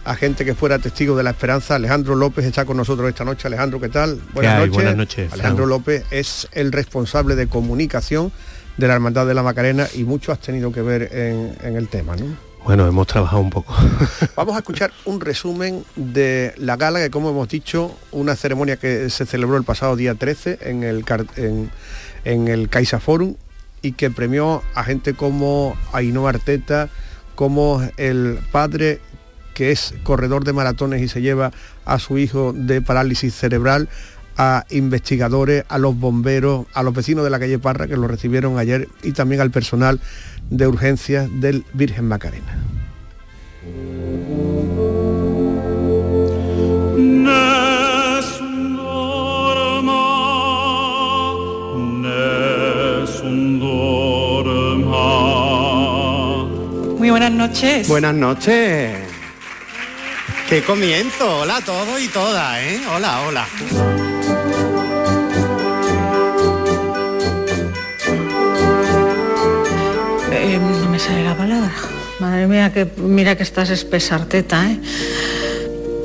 [0.07, 1.75] a gente que fuera testigo de la esperanza.
[1.75, 3.47] Alejandro López está con nosotros esta noche.
[3.47, 4.21] Alejandro, ¿qué tal?
[4.33, 4.73] Buenas, noches.
[4.73, 5.33] Buenas noches.
[5.33, 8.31] Alejandro López es el responsable de comunicación
[8.77, 11.89] de la Hermandad de la Macarena y mucho has tenido que ver en, en el
[11.89, 12.25] tema, ¿no?
[12.63, 13.75] Bueno, hemos trabajado un poco.
[14.35, 19.09] Vamos a escuchar un resumen de la gala que, como hemos dicho, una ceremonia que
[19.09, 21.03] se celebró el pasado día 13 en el,
[21.35, 21.69] en,
[22.23, 23.35] en el Caixa Forum
[23.81, 26.89] y que premió a gente como Ainhoa Arteta,
[27.35, 28.99] como el padre
[29.57, 31.51] que es corredor de maratones y se lleva
[31.83, 33.89] a su hijo de parálisis cerebral,
[34.37, 38.59] a investigadores, a los bomberos, a los vecinos de la calle Parra que lo recibieron
[38.59, 39.99] ayer y también al personal
[40.51, 42.55] de urgencias del Virgen Macarena.
[56.99, 57.87] Muy buenas noches.
[57.87, 59.06] Buenas noches.
[60.47, 61.39] ¡Qué comienzo!
[61.39, 62.79] Hola a todos y todas, ¿eh?
[62.95, 63.47] Hola, hola.
[70.31, 71.73] Eh, no me sale la palabra.
[72.21, 74.79] Madre mía, que mira que estás espesarteta, ¿eh?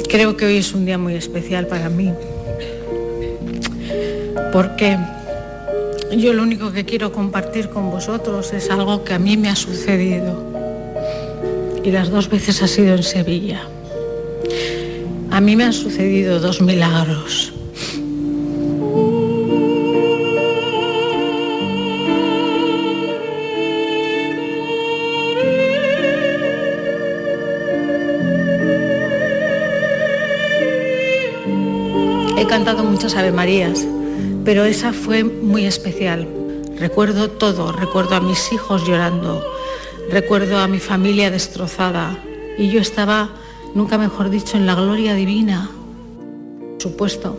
[0.08, 2.12] Creo que hoy es un día muy especial para mí.
[4.52, 4.98] Porque
[6.16, 9.56] yo lo único que quiero compartir con vosotros es algo que a mí me ha
[9.56, 10.42] sucedido.
[11.84, 13.68] Y las dos veces ha sido en Sevilla.
[15.32, 17.54] A mí me han sucedido dos milagros.
[32.36, 33.86] He cantado muchas Ave Marías,
[34.44, 36.28] pero esa fue muy especial.
[36.78, 39.42] Recuerdo todo, recuerdo a mis hijos llorando,
[40.10, 42.18] recuerdo a mi familia destrozada
[42.58, 43.30] y yo estaba,
[43.74, 45.70] nunca mejor dicho, en la gloria divina,
[46.78, 47.38] supuesto,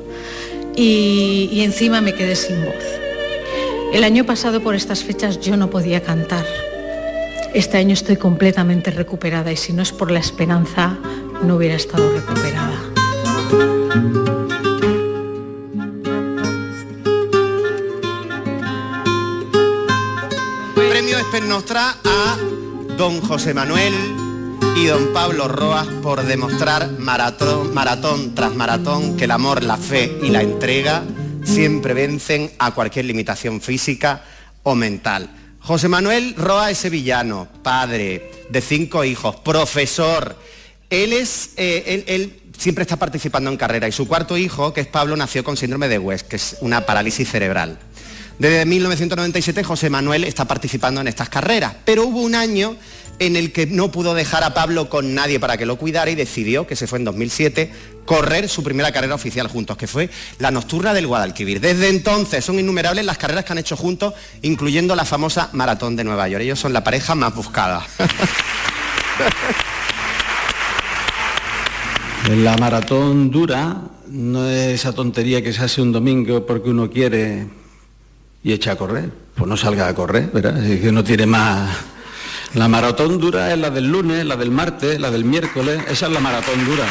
[0.75, 2.83] y, y encima me quedé sin voz.
[3.93, 6.45] El año pasado por estas fechas yo no podía cantar.
[7.53, 10.97] Este año estoy completamente recuperada y si no es por la esperanza,
[11.43, 12.79] no hubiera estado recuperada.
[20.89, 22.37] Premio Esper Nostra a
[22.97, 23.93] don José Manuel
[24.75, 30.17] y don Pablo Roas por demostrar maratón, maratón tras maratón que el amor, la fe
[30.21, 31.03] y la entrega
[31.43, 34.23] siempre vencen a cualquier limitación física
[34.63, 35.29] o mental.
[35.59, 40.35] José Manuel Roa es sevillano, padre de cinco hijos, profesor.
[40.89, 44.81] Él es, eh, él, él siempre está participando en carrera y su cuarto hijo, que
[44.81, 47.79] es Pablo, nació con síndrome de West, que es una parálisis cerebral.
[48.43, 52.75] Desde 1997 José Manuel está participando en estas carreras, pero hubo un año
[53.19, 56.15] en el que no pudo dejar a Pablo con nadie para que lo cuidara y
[56.15, 57.71] decidió, que se fue en 2007,
[58.03, 61.61] correr su primera carrera oficial juntos, que fue la Nocturna del Guadalquivir.
[61.61, 66.03] Desde entonces son innumerables las carreras que han hecho juntos, incluyendo la famosa Maratón de
[66.03, 66.43] Nueva York.
[66.43, 67.87] Ellos son la pareja más buscada.
[72.29, 77.62] La maratón dura no es esa tontería que se hace un domingo porque uno quiere
[78.43, 79.09] y echa a correr.
[79.35, 80.63] Pues no salga a correr, ¿verdad?
[80.63, 81.75] Es que no tiene más...
[82.53, 86.11] La maratón dura es la del lunes, la del martes, la del miércoles, esa es
[86.11, 86.85] la maratón dura.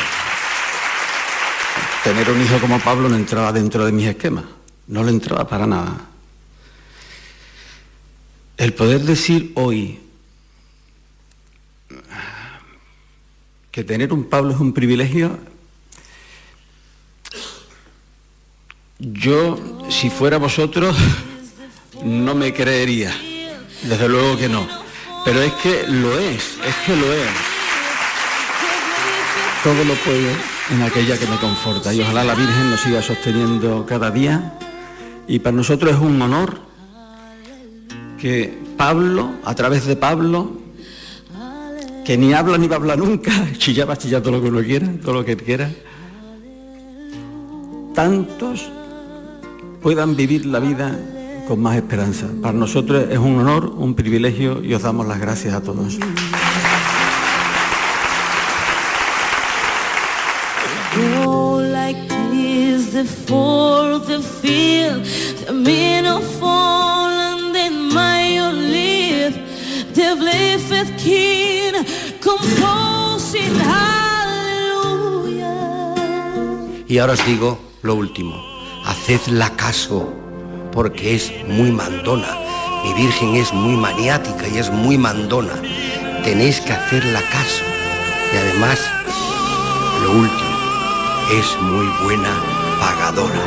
[2.03, 4.45] Tener un hijo como Pablo no entraba dentro de mis esquemas,
[4.89, 6.01] no le entraba para nada.
[8.57, 10.01] El poder decir hoy
[13.71, 15.39] que tener un Pablo es un privilegio,
[18.99, 20.97] yo, si fuera vosotros,
[22.05, 23.13] no me creería.
[23.83, 24.67] Desde luego que no.
[25.25, 27.31] Pero es que lo es, es que lo es.
[29.63, 30.29] Todo lo puedo
[30.71, 31.93] en aquella que me conforta.
[31.93, 34.59] Y ojalá la Virgen nos siga sosteniendo cada día.
[35.29, 36.61] Y para nosotros es un honor
[38.19, 40.63] que Pablo, a través de Pablo,
[42.05, 44.89] que ni habla ni va a hablar nunca, chillar va todo lo que uno quiera,
[45.03, 45.71] todo lo que quiera,
[47.95, 48.71] tantos
[49.83, 50.99] puedan vivir la vida
[51.47, 52.27] con más esperanza.
[52.41, 55.99] Para nosotros es un honor, un privilegio y os damos las gracias a todos.
[76.93, 78.37] Y ahora os digo lo último,
[78.85, 80.13] hacedla caso,
[80.73, 82.37] porque es muy mandona.
[82.85, 85.55] Mi Virgen es muy maniática y es muy mandona.
[86.25, 87.63] Tenéis que hacerla caso.
[88.33, 88.81] Y además,
[90.03, 90.53] lo último,
[91.39, 92.31] es muy buena
[92.81, 93.41] pagadora.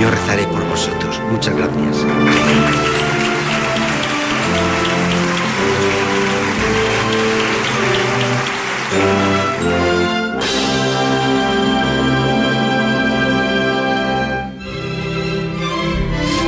[0.00, 1.20] Yo rezaré por vosotros.
[1.30, 3.01] Muchas gracias.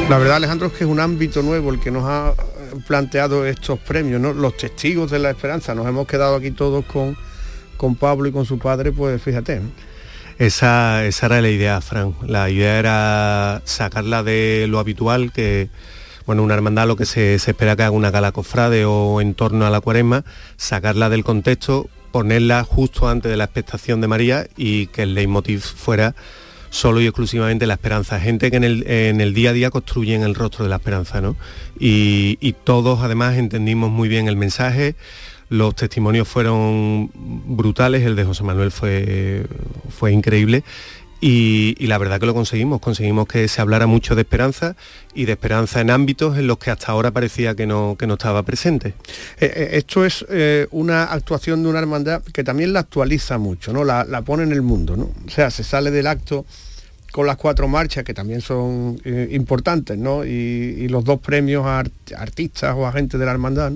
[0.08, 3.46] La verdad, Alejandro, es que es un ámbito nuevo el que nos ha eh, planteado
[3.46, 4.20] estos premios.
[4.20, 5.74] Los testigos de la esperanza.
[5.74, 7.16] Nos hemos quedado aquí todos con,
[7.78, 9.60] con Pablo y con su padre, pues fíjate.
[9.60, 9.70] ¿no?
[10.38, 12.14] Esa, esa era la idea, Fran.
[12.26, 15.70] La idea era sacarla de lo habitual, que
[16.26, 19.34] bueno, una hermandad lo que se, se espera que haga una gala cofrade o en
[19.34, 20.24] torno a la cuaresma,
[20.56, 25.60] sacarla del contexto, ponerla justo antes de la expectación de María y que el leitmotiv
[25.60, 26.14] fuera
[26.74, 28.18] solo y exclusivamente la esperanza.
[28.18, 31.20] Gente que en el, en el día a día construyen el rostro de la esperanza,
[31.20, 31.36] ¿no?
[31.78, 34.96] Y, y todos además entendimos muy bien el mensaje,
[35.48, 39.46] los testimonios fueron brutales, el de José Manuel fue,
[39.88, 40.64] fue increíble
[41.20, 44.74] y, y, la verdad que lo conseguimos, conseguimos que se hablara mucho de esperanza
[45.14, 48.14] y de esperanza en ámbitos en los que hasta ahora parecía que no, que no
[48.14, 48.88] estaba presente.
[49.40, 53.72] Eh, eh, esto es eh, una actuación de una hermandad que también la actualiza mucho,
[53.72, 53.84] ¿no?
[53.84, 55.12] La, la, pone en el mundo, ¿no?
[55.26, 56.44] O sea, se sale del acto
[57.14, 60.24] con las cuatro marchas que también son eh, importantes, ¿no?
[60.24, 63.70] Y, los dos premios a art artistas o a gente de la hermandad.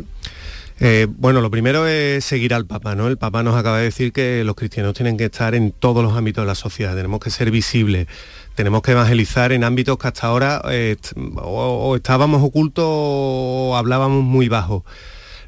[0.81, 3.07] Eh, bueno, lo primero es seguir al Papa, ¿no?
[3.07, 6.16] El Papa nos acaba de decir que los cristianos tienen que estar en todos los
[6.16, 8.09] ámbitos de la sociedad, tenemos que ser visibles,
[8.57, 10.96] tenemos que evangelizar en ámbitos que hasta ahora eh,
[11.37, 14.85] o, o, estábamos ocultos o hablábamos muy bajo.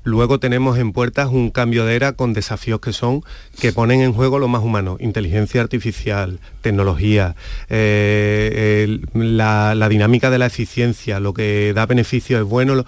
[0.03, 3.23] Luego tenemos en puertas un cambio de era con desafíos que son
[3.61, 7.37] que ponen en juego lo más humano, inteligencia artificial, tecnología,
[7.69, 12.85] eh, la, la, dinámica de la eficiencia, lo que da beneficio es bueno, o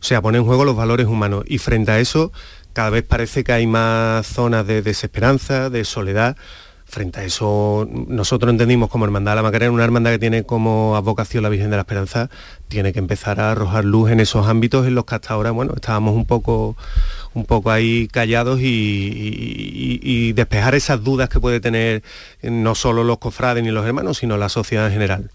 [0.00, 1.44] sea, pone en juego los valores humanos.
[1.46, 2.32] Y frente a eso,
[2.72, 6.36] cada vez parece que hay más zonas de desesperanza, de soledad.
[6.88, 10.96] Frente a eso, nosotros entendimos como Hermandad de la Macarena, una hermandad que tiene como
[10.96, 12.30] advocación la Virgen de la Esperanza,
[12.68, 15.72] tiene que empezar a arrojar luz en esos ámbitos en los que hasta ahora, bueno,
[15.74, 16.76] estábamos un poco,
[17.34, 22.04] un poco ahí callados y, despejar esas dudas que puede tener
[22.42, 25.30] no solo los cofrades ni los hermanos, sino la sociedad en general.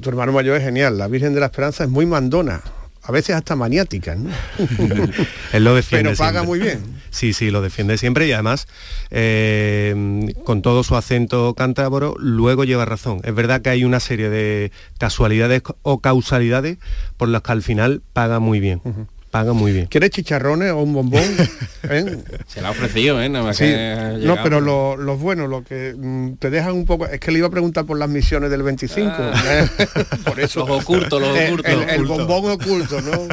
[0.00, 2.62] Tu hermano mayor es genial, la Virgen de la Esperanza es muy mandona,
[3.08, 4.28] a veces hasta maniática, ¿no?
[5.54, 6.10] Él lo defiende.
[6.10, 6.46] Pero paga siempre.
[6.46, 7.00] muy bien.
[7.08, 8.68] Sí, sí, lo defiende siempre y además
[9.10, 13.22] eh, con todo su acento cántabro luego lleva razón.
[13.24, 16.76] Es verdad que hay una serie de casualidades o causalidades
[17.16, 18.82] por las que al final paga muy bien.
[18.84, 19.86] Uh -huh paga muy bien.
[19.86, 21.22] ¿Quieres chicharrones o un bombón?
[21.90, 22.18] ¿Eh?
[22.46, 23.28] Se la ha ofrecido, ¿eh?
[23.28, 23.64] Nada más sí.
[23.64, 27.06] que no, pero los lo buenos, los que mm, te dejan un poco...
[27.06, 29.10] Es que le iba a preguntar por las misiones del 25.
[29.10, 29.66] Ah.
[30.24, 30.66] por eso.
[30.66, 31.72] Los ocultos, los ocultos.
[31.72, 33.28] El, el, el, bombón oculto, ¿no?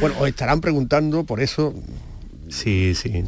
[0.00, 1.74] bueno, os estarán preguntando por eso...
[2.48, 3.24] Sí, sí.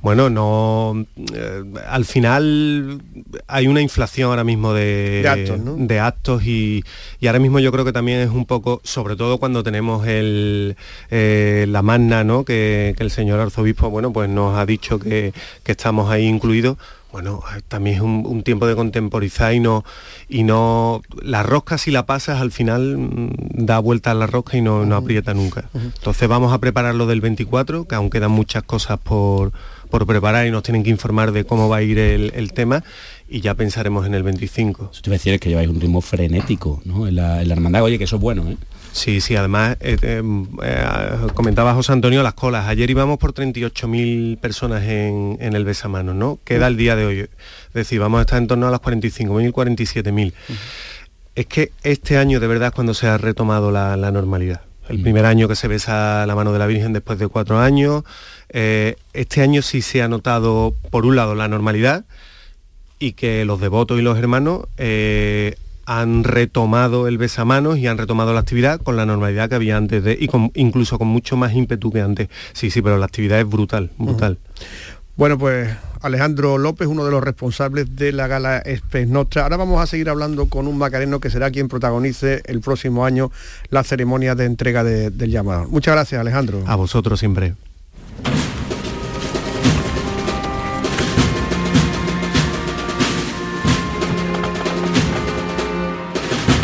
[0.00, 1.06] Bueno, no.
[1.34, 3.00] Eh, al final
[3.46, 5.76] hay una inflación ahora mismo de, de actos, ¿no?
[5.76, 6.84] de actos y,
[7.20, 10.76] y, ahora mismo yo creo que también es un poco, sobre todo cuando tenemos el,
[11.10, 12.44] eh, la magna, ¿no?
[12.44, 16.78] Que, que, el señor arzobispo, bueno, pues nos ha dicho que, que estamos ahí incluidos
[17.16, 19.84] bueno, también es un, un, tiempo de contemporizar y no,
[20.28, 23.30] y no, la rosca si la pasas al final mm,
[23.64, 25.64] da vuelta a la rosca y no, no aprieta nunca.
[25.72, 25.92] Uh -huh.
[25.96, 29.52] Entonces vamos a preparar lo del 24, que aún quedan muchas cosas por,
[29.88, 32.84] por preparar y nos tienen que informar de cómo va a ir el, el tema
[33.30, 34.90] y ya pensaremos en el 25.
[34.92, 37.08] Eso te iba a decir que lleváis un ritmo frenético ¿no?
[37.08, 38.58] en, la, en la hermandad, oye, que eso es bueno, ¿eh?
[38.96, 42.66] Sí, sí, además eh, eh, comentaba José Antonio las colas.
[42.66, 46.38] Ayer íbamos por 38.000 personas en, en, el besamanos, ¿no?
[46.44, 47.20] Queda el día de hoy.
[47.20, 47.28] Es
[47.74, 50.32] decir, vamos a estar en torno a las 45.000, 47.000.
[50.32, 50.56] Uh -huh.
[51.34, 54.62] Es que este año de verdad es cuando se ha retomado la, la normalidad.
[54.88, 55.02] El -huh.
[55.02, 58.02] primer año que se besa la mano de la Virgen después de cuatro años.
[58.48, 62.06] Eh, este año sí se ha notado, por un lado, la normalidad
[62.98, 65.56] y que los devotos y los hermanos eh,
[65.86, 70.04] han retomado el besamanos y han retomado la actividad con la normalidad que había antes
[70.04, 72.28] de, y con, incluso con mucho más ímpetu que antes.
[72.52, 74.32] Sí, sí, pero la actividad es brutal, brutal.
[74.32, 74.56] Uh -huh.
[75.16, 75.70] Bueno, pues
[76.02, 79.44] Alejandro López, uno de los responsables de la gala Espes Nostra.
[79.44, 83.30] Ahora vamos a seguir hablando con un macareno que será quien protagonice el próximo año
[83.70, 85.68] la ceremonia de entrega de, del llamado.
[85.68, 86.62] Muchas gracias, Alejandro.
[86.66, 87.54] A vosotros siempre.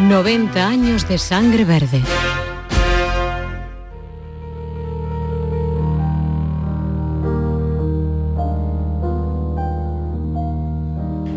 [0.00, 2.02] 90 años de sangre verde.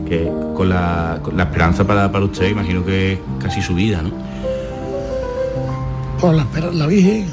[0.07, 4.01] Que con la, con la esperanza para, para usted, imagino que es casi su vida,
[4.01, 4.11] ¿no?
[6.19, 7.27] Pues la, la Virgen,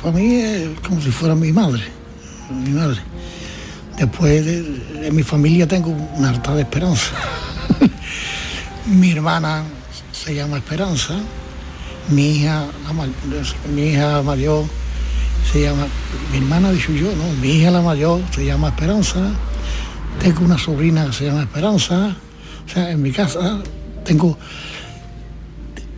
[0.00, 1.82] para mí es como si fuera mi madre,
[2.50, 3.00] mi madre.
[3.98, 4.62] Después de,
[5.00, 7.16] de mi familia tengo una harta de esperanza.
[8.86, 9.64] mi hermana
[10.24, 11.14] se llama Esperanza,
[12.10, 12.66] mi hija,
[13.74, 14.64] mi mayor
[15.52, 15.86] se llama,
[16.32, 19.30] mi hermana dicho yo, no, mi hija la mayor se llama Esperanza,
[20.20, 22.16] tengo una sobrina que se llama Esperanza,
[22.66, 23.62] o sea, en mi casa
[24.04, 24.36] tengo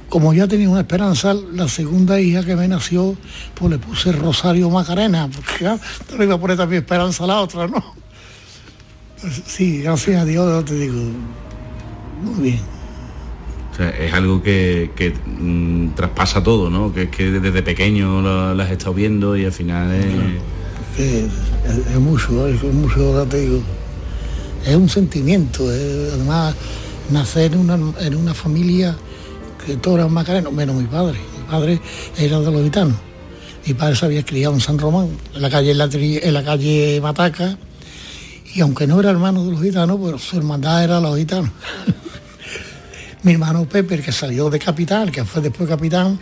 [0.08, 3.16] como ya tenía una esperanza, la segunda hija que me nació,
[3.54, 5.78] pues le puse Rosario Macarena, porque ya
[6.16, 7.94] no iba a poner también esperanza a la otra, ¿no?
[9.46, 11.00] Sí, gracias a Dios, te digo,
[12.22, 12.79] muy bien.
[13.88, 16.92] Es algo que, que, mm, traspasa todo, ¿no?
[16.92, 20.04] Que es que desde pequeño lo, lo estado viendo y al final es...
[21.98, 23.60] mucho, es mucho, te
[24.66, 26.54] es un sentimiento, además
[27.10, 28.94] nacer en una, en una familia
[29.64, 31.80] que todos eran macarenos, menos mi padre, mi padre
[32.18, 32.96] era de los gitanos,
[33.66, 37.00] mi padre se había criado en San Román, en la calle, Latri- en la calle
[37.00, 37.56] Mataca,
[38.54, 41.50] y aunque no era hermano de los gitanos, pues su hermandad era los gitanos.
[43.22, 46.18] mi hermano Pepe, el que salió de capitán, que fue después capitán,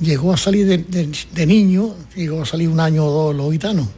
[0.00, 3.52] llegó a salir de, de- de niño, llegó a salir un año o dos los
[3.52, 3.88] gitanos.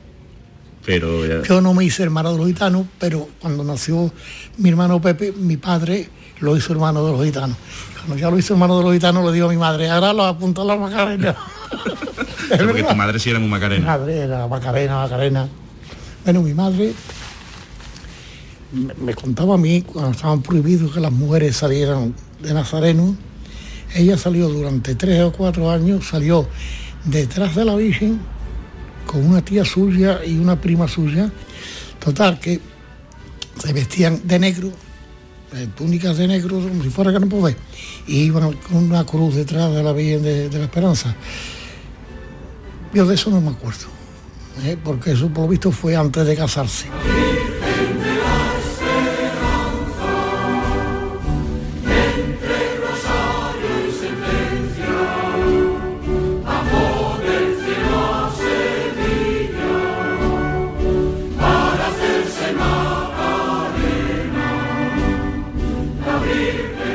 [0.85, 4.11] Pero ya- Yo no me hice hermano de los gitanos, pero cuando nació
[4.59, 6.09] mi hermano Pepe, mi padre
[6.41, 7.57] lo hizo hermano de los gitanos.
[8.07, 10.25] Cuando ya lo hizo hermano de los gitanos, le digo a mi madre, ahora lo
[10.25, 11.37] apunto a la Macarena.
[12.67, 13.87] porque tu madre sí era muy Mi macarena.
[13.87, 15.49] madre era Macarena, Macarena.
[16.25, 16.93] Bueno, mi madre
[18.73, 23.17] me, contaba a mí cuando estaban prohibidos que las mujeres salieran de Nazareno.
[23.95, 26.47] Ella salió durante tres o cuatro años, salió
[27.05, 28.21] detrás de la Virgen
[29.07, 31.31] con una tía suya y una prima suya.
[31.99, 32.61] Total, que
[33.61, 34.71] se vestían de negro,
[35.55, 37.57] eh, túnicas de negro, como si fuera campo B,
[38.07, 41.15] y iban con una cruz detrás de la Virgen de, de la Esperanza.
[42.95, 43.87] Yo de eso no me acuerdo,
[44.65, 44.77] ¿eh?
[44.83, 46.87] porque eso por lo visto fue antes de casarse.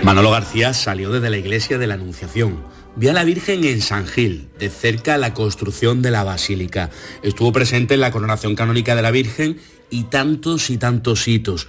[0.05, 2.57] Manolo García salió desde la iglesia de la Anunciación.
[2.95, 6.91] Vio a la Virgen en San Gil, de cerca la construcción de la basílica.
[7.23, 9.57] Estuvo presente en la coronación canónica de la Virgen
[9.89, 11.67] y tantos y tantos hitos.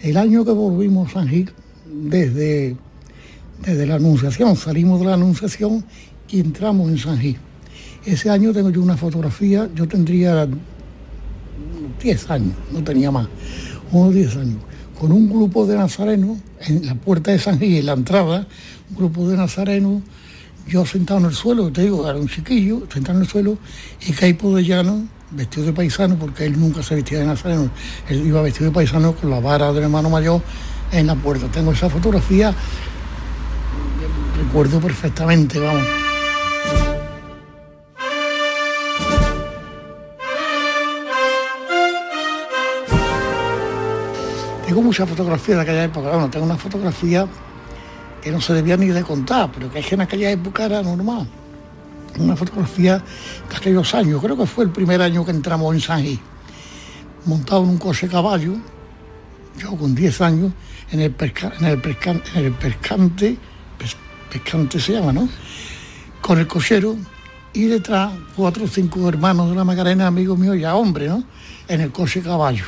[0.00, 1.52] El año que volvimos a San Gil,
[1.86, 2.76] desde,
[3.64, 5.84] desde la Anunciación, salimos de la Anunciación
[6.28, 7.36] y entramos en San Gil.
[8.04, 10.48] Ese año tengo yo una fotografía, yo tendría
[12.02, 13.28] 10 años, no tenía más,
[13.92, 14.62] unos 10 años,
[14.98, 18.46] con un grupo de nazarenos en la puerta de San Gil, en la entrada,
[18.90, 20.02] un grupo de nazarenos,
[20.66, 23.58] yo sentado en el suelo, te digo, era un chiquillo, sentado en el suelo,
[24.06, 27.70] y Caipo de Llano, vestido de paisano, porque él nunca se vestía de nazareno,
[28.08, 30.42] él iba vestido de paisano con la vara del hermano mayor
[30.90, 31.46] en la puerta.
[31.46, 32.52] Tengo esa fotografía,
[34.36, 36.07] recuerdo perfectamente, vamos.
[44.68, 47.26] Tengo muchas fotografías de aquella época, bueno, tengo una fotografía
[48.20, 50.82] que no se debía ni de contar, pero que es que en aquella época era
[50.82, 51.26] normal.
[52.18, 53.02] Una fotografía
[53.48, 56.20] de aquellos años, creo que fue el primer año que entramos en San Gil,
[57.24, 58.56] montado en un coche caballo,
[59.56, 60.52] yo con 10 años,
[60.90, 61.14] en el,
[62.34, 63.38] en pescante,
[63.78, 63.96] pes-
[64.30, 65.30] pescante se llama, ¿no?
[66.20, 66.94] Con el cochero
[67.54, 71.24] y detrás cuatro o cinco hermanos de la Macarena, amigos míos, ya hombres, ¿no?
[71.68, 72.64] En el coche caballo.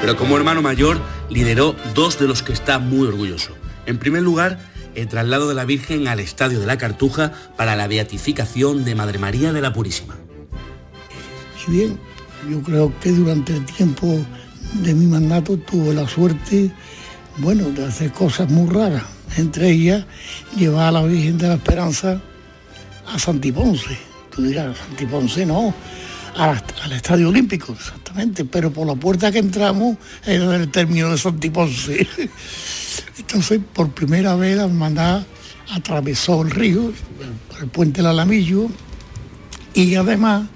[0.00, 3.50] Pero como hermano mayor lideró dos de los que está muy orgulloso.
[3.86, 4.58] En primer lugar,
[4.94, 9.18] el traslado de la Virgen al Estadio de la Cartuja para la beatificación de Madre
[9.18, 10.16] María de la Purísima.
[11.66, 11.98] Y bien,
[12.50, 14.24] yo creo que durante el tiempo
[14.74, 16.70] de mi mandato tuve la suerte,
[17.38, 19.04] bueno, de hacer cosas muy raras.
[19.36, 20.06] Entre ellas,
[20.56, 22.20] llevar a la Virgen de la Esperanza
[23.06, 23.96] a Santiponce.
[24.34, 25.74] Tú dirás, Santiponce no,
[26.36, 27.76] a- al Estadio Olímpico,
[28.50, 29.96] pero por la puerta que entramos
[30.26, 32.06] era del término de Santiponce.
[33.18, 35.22] Entonces, por primera vez la hermandad
[35.70, 36.92] atravesó el río,
[37.60, 38.66] el, puente del Alamillo,
[39.74, 40.48] y además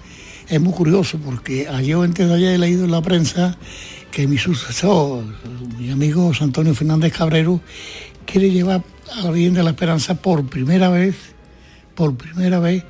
[0.48, 3.56] es muy curioso porque ayer o antes de ayer he leído en la prensa
[4.10, 5.24] que mi sucesor,
[5.78, 7.60] mi amigo Antonio Fernández Cabrero,
[8.26, 8.82] quiere llevar
[9.16, 11.14] a la Virgen de la Esperanza por primera vez,
[11.94, 12.82] por primera vez,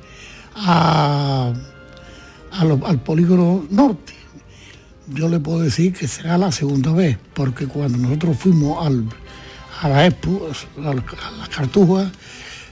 [0.55, 1.53] a-
[2.51, 4.14] al polígono norte.
[5.07, 9.05] Yo le puedo decir que será la segunda vez, porque cuando nosotros fuimos al,
[9.81, 12.11] a la Expo, a las Cartujas,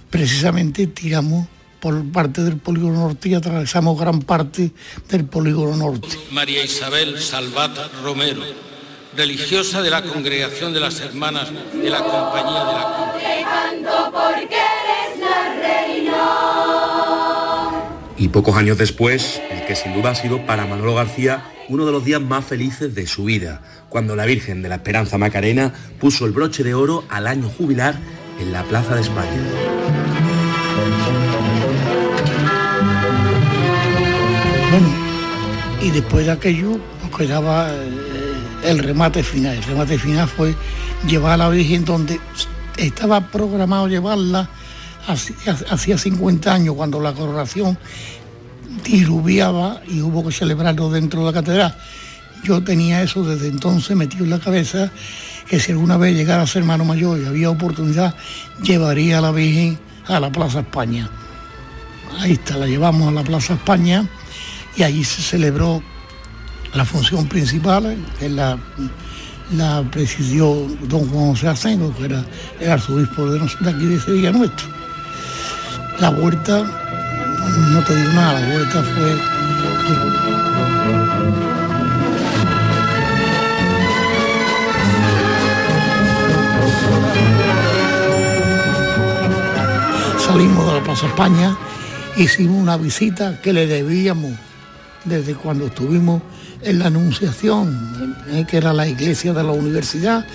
[0.09, 1.47] precisamente tiramos
[1.79, 4.71] por parte del polígono norte y atravesamos gran parte
[5.09, 6.07] del polígono norte.
[6.31, 8.41] María Isabel Salvat Romero,
[9.17, 12.93] religiosa de la Congregación de las Hermanas de la Compañía de la
[18.23, 21.91] Y pocos años después, el que sin duda ha sido para Manolo García uno de
[21.91, 26.25] los días más felices de su vida, cuando la Virgen de la Esperanza Macarena puso
[26.25, 27.99] el broche de oro al año jubilar
[28.39, 29.27] en la Plaza de España.
[34.71, 34.87] Bueno,
[35.81, 39.57] y después de aquello nos quedaba eh, el remate final.
[39.57, 40.55] El remate final fue
[41.05, 42.21] llevar a la Virgen donde
[42.77, 44.49] estaba programado llevarla
[45.07, 47.77] hacía 50 años cuando la coronación
[48.83, 51.75] diluviaba y hubo que celebrarlo dentro de la catedral.
[52.43, 54.91] Yo tenía eso desde entonces metido en la cabeza
[55.47, 58.15] que si alguna vez llegara a ser hermano mayor y había oportunidad,
[58.61, 61.09] llevaría a la Virgen a la Plaza España.
[62.19, 64.07] Ahí está, la llevamos a la Plaza España
[64.75, 65.81] y allí se celebró
[66.73, 68.57] la función principal, que la,
[69.55, 72.25] la presidió don Juan José que era
[72.59, 74.82] el arzobispo de, de aquí de Sevilla nuestro.
[76.03, 76.65] La vuelta,
[77.71, 79.17] no te digo nada, la vuelta fue
[90.19, 91.55] salimos de la Plaza España,
[92.17, 94.33] hicimos una visita que le debíamos
[95.05, 96.21] desde cuando estuvimos
[96.63, 100.25] en la Anunciación, eh, que era la iglesia de la universidad,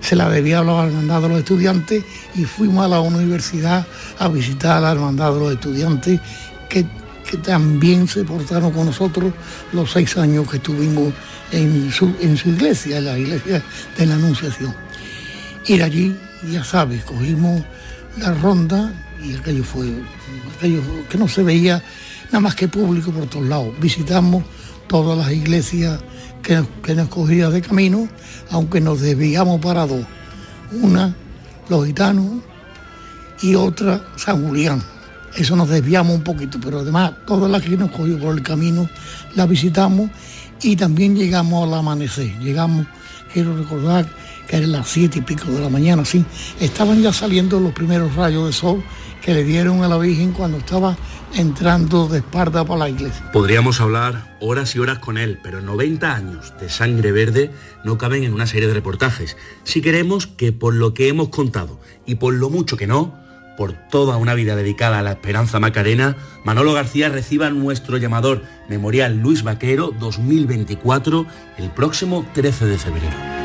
[0.00, 3.86] se la debía a la hermandad de los estudiantes y fuimos a la universidad
[4.18, 6.20] a visitar a la hermandad de los estudiantes
[6.68, 6.86] que,
[7.28, 9.32] que también se portaron con nosotros
[9.72, 11.12] los seis años que estuvimos
[11.52, 13.62] en su, en su iglesia, en la iglesia
[13.96, 14.74] de la Anunciación.
[15.66, 16.16] Ir allí,
[16.50, 17.62] ya sabes, cogimos
[18.18, 18.92] la ronda
[19.22, 19.92] y aquello fue,
[20.56, 21.82] aquello que no se veía
[22.26, 23.74] nada más que público por todos lados.
[23.80, 24.44] Visitamos
[24.86, 26.00] todas las iglesias
[26.42, 28.08] que, que nos cogía de camino,
[28.50, 30.04] aunque nos desviamos para dos.
[30.72, 31.14] Una,
[31.68, 32.42] los gitanos,
[33.42, 34.82] y otra, San Julián.
[35.36, 38.88] Eso nos desviamos un poquito, pero además todas las que nos cogió por el camino
[39.34, 40.10] las visitamos
[40.62, 42.36] y también llegamos al amanecer.
[42.40, 42.86] Llegamos,
[43.32, 44.06] quiero recordar
[44.48, 46.24] que eran las siete y pico de la mañana, sí.
[46.58, 48.82] Estaban ya saliendo los primeros rayos de sol
[49.28, 50.96] que le dieron a la Virgen cuando estaba
[51.34, 53.30] entrando de espalda para la iglesia.
[53.30, 57.50] Podríamos hablar horas y horas con él, pero 90 años de sangre verde
[57.84, 59.36] no caben en una serie de reportajes.
[59.64, 63.18] Si queremos que por lo que hemos contado y por lo mucho que no,
[63.58, 69.18] por toda una vida dedicada a la esperanza macarena, Manolo García reciba nuestro llamador Memorial
[69.18, 71.26] Luis Vaquero 2024
[71.58, 73.37] el próximo 13 de febrero.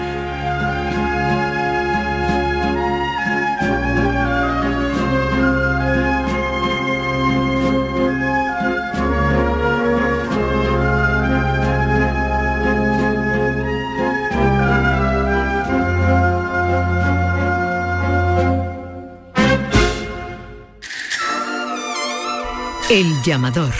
[22.95, 23.73] El llamador.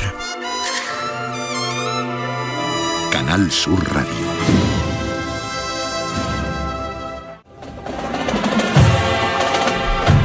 [3.12, 4.12] Canal Sur Radio.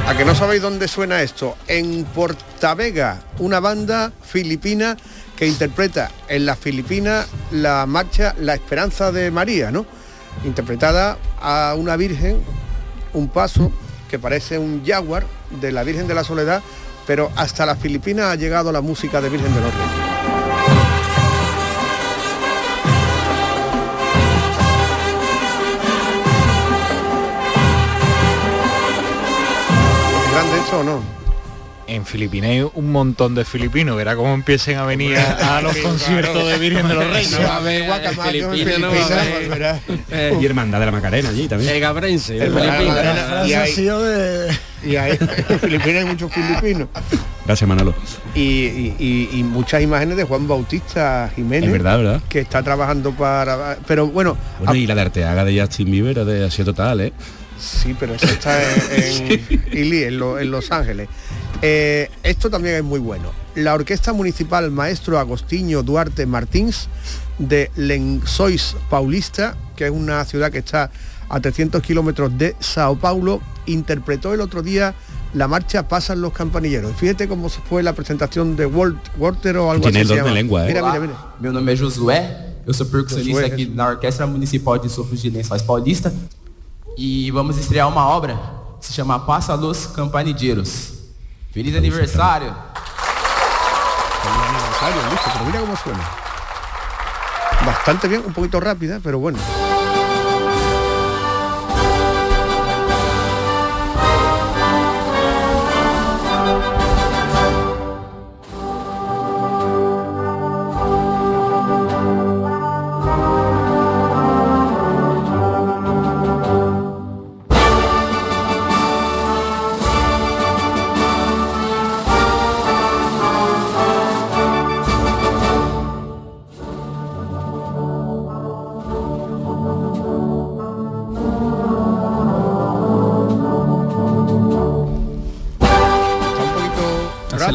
[0.06, 1.58] A que no sabéis dónde suena esto.
[1.66, 4.96] En Portavega, una banda filipina
[5.36, 9.84] que interpreta en las Filipinas la marcha La Esperanza de María, ¿no?
[10.46, 12.40] Interpretada a una virgen,
[13.12, 13.70] un paso
[14.08, 15.26] que parece un jaguar
[15.60, 16.62] de la Virgen de la Soledad,
[17.08, 21.08] pero hasta las Filipinas ha llegado la música de Virgen de los Reyes.
[30.24, 31.18] ¿Es grande eso o no?
[31.86, 35.72] En Filipinas hay un montón de filipinos, verá cómo empiecen a venir a, a los
[35.72, 36.46] Sí, conciertos claro.
[36.48, 37.40] de Virgen de los Reyes.
[37.40, 38.54] No a guacamayo.
[40.38, 41.72] Y hermandad de la Macarena allí también.
[41.72, 43.42] El Gabrense, El el Filipina.
[43.46, 44.54] Y ha hay- sido de...
[44.84, 45.12] Y hay,
[45.48, 46.88] en Filipinas hay muchos filipinos.
[47.44, 47.94] Gracias Manolo.
[48.34, 48.40] Y,
[48.98, 51.66] y- y- muchas imágenes de Juan Bautista Jiménez.
[51.66, 52.22] Es verdad, ¿verdad?
[52.28, 53.78] Que está trabajando para...
[53.86, 57.12] Pero bueno, Bueno, y la de Arteaga de Justin Bieber de así total, ¿eh?
[57.58, 58.56] Sí, pero eso está
[58.94, 61.08] en, en Ili, en, Lo- en Los Ángeles.
[61.62, 63.32] Eh, esto también es muy bueno.
[63.56, 66.88] La Orquesta Municipal Maestro Agostinho Duarte Martins
[67.38, 70.90] de Lençóis Paulista, que es una ciudad que está
[71.28, 74.94] a 300 kilómetros de Sao Paulo, interpretó el otro día
[75.34, 76.96] la marcha Pasan los campanilleros.
[76.96, 80.14] Fíjate cómo fue la presentación de Walt, Walter o algo Tiene así.
[80.14, 80.30] llama.
[80.30, 80.68] lengua, ¿eh?
[80.68, 81.14] Mira, mira, mira.
[81.40, 85.62] meu nome é Josué, Eu sou percussionista aqui na Orquestra Municipal de Sopros de Lençóis
[85.62, 86.12] Paulista
[86.98, 88.38] e vamos estrear uma obra
[88.80, 90.92] que se chama Passa Los Campanilleros.
[91.52, 92.54] Feliz aniversário!
[94.22, 96.04] Feliz aniversario, listo, pero mira cómo suena.
[97.64, 99.38] Bastante bien, un poquito rápida, pero bueno.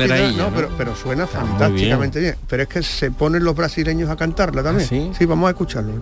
[0.08, 0.50] ¿No?
[0.50, 0.56] ¿no?
[0.56, 2.36] Pero, pero suena fantásticamente bien.
[2.48, 4.88] Pero es que se ponen los brasileños a cantarla también.
[4.88, 5.12] ¿Ah, sí?
[5.18, 5.26] sí?
[5.26, 5.94] vamos a escucharlo.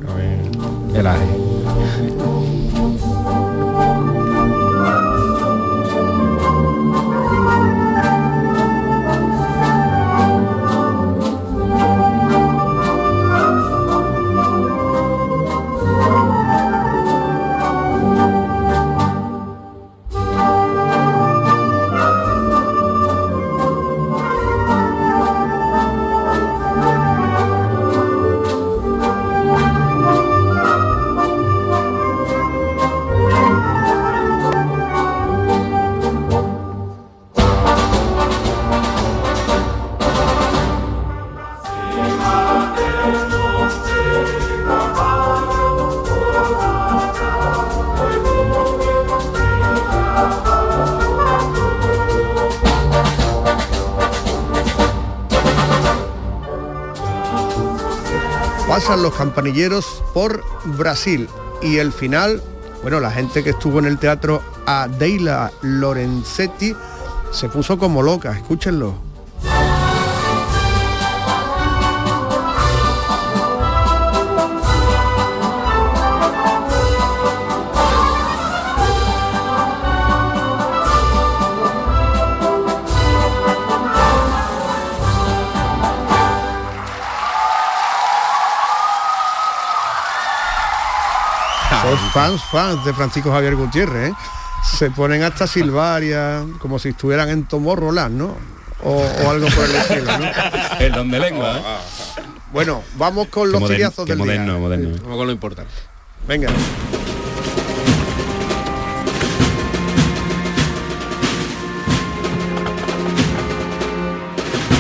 [59.22, 60.44] Campanilleros por
[60.80, 61.30] Brasil
[61.62, 62.42] y el final,
[62.82, 66.76] bueno, la gente que estuvo en el teatro a Deila Lorenzetti
[67.32, 69.11] se puso como loca, escúchenlo.
[91.92, 94.16] Son fans, fans de Francisco Javier Gutiérrez, ¿eh?
[94.64, 98.38] Se ponen hasta silbaria, como si estuvieran en Tomorrowland, ¿no?
[98.84, 100.26] O, o algo por el estilo, ¿no?
[100.80, 101.58] El don de lengua.
[101.58, 102.22] ¿eh?
[102.54, 104.58] Bueno, vamos con Qué los qué del moderno, día.
[104.62, 104.98] moderno.
[105.04, 105.72] Vamos con lo importante.
[106.28, 106.50] Venga.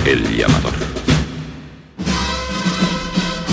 [0.05, 0.73] El llamador.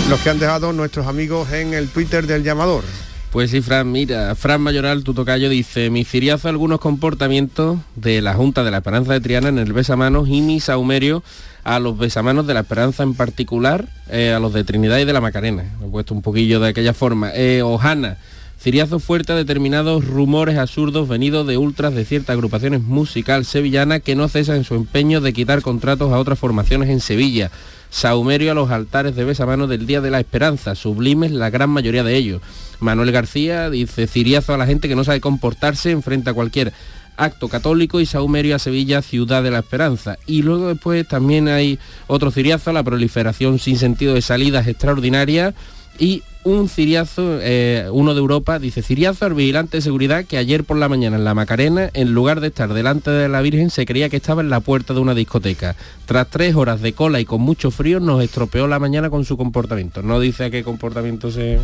[0.08, 2.82] Los que han dejado nuestros amigos en el Twitter del llamador.
[3.30, 8.32] Pues sí, Fran, mira, Fran Mayoral, tu tocayo, dice, mi ciriazo algunos comportamientos de la
[8.32, 11.22] Junta de la Esperanza de Triana en el besamanos y mi saumerio
[11.62, 15.12] a los besamanos de la Esperanza en particular, eh, a los de Trinidad y de
[15.12, 15.64] la Macarena.
[15.84, 17.30] He puesto un poquillo de aquella forma.
[17.34, 18.16] Eh, Ojana,
[18.58, 24.16] ciriazo fuerte a determinados rumores absurdos venidos de ultras de ciertas agrupaciones musical sevillana que
[24.16, 27.50] no cesan en su empeño de quitar contratos a otras formaciones en Sevilla.
[27.90, 32.04] Saumerio a los altares de besamanos del Día de la Esperanza, sublimes la gran mayoría
[32.04, 32.42] de ellos.
[32.80, 36.72] Manuel García dice ciriazo a la gente que no sabe comportarse en frente a cualquier
[37.16, 40.18] acto católico y saumerio a Sevilla, ciudad de la esperanza.
[40.26, 45.54] Y luego después también hay otro ciriazo la proliferación sin sentido de salidas extraordinarias
[45.98, 50.64] y un ciriazo, eh, uno de Europa, dice ciriazo al vigilante de seguridad que ayer
[50.64, 53.84] por la mañana en la Macarena, en lugar de estar delante de la Virgen, se
[53.86, 55.76] creía que estaba en la puerta de una discoteca.
[56.06, 59.36] Tras tres horas de cola y con mucho frío, nos estropeó la mañana con su
[59.36, 60.02] comportamiento.
[60.02, 61.58] No dice a qué comportamiento se,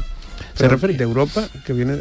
[0.55, 0.99] se refería.
[0.99, 1.99] De Europa, que viene...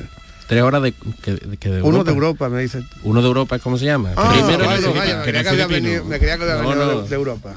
[0.48, 2.84] Tres horas de, que, que de Uno de Europa, me dice.
[3.04, 4.12] Uno de Europa, ¿cómo se llama?
[4.18, 7.02] Ah, Primero vaya, me creía que había venido, me creía que había No, venido no.
[7.04, 7.54] de, de Europa.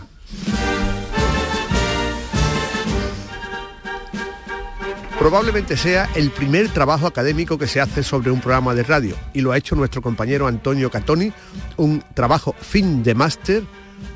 [5.19, 9.41] Probablemente sea el primer trabajo académico que se hace sobre un programa de radio y
[9.41, 11.33] lo ha hecho nuestro compañero Antonio Catoni,
[11.79, 13.62] un trabajo fin de máster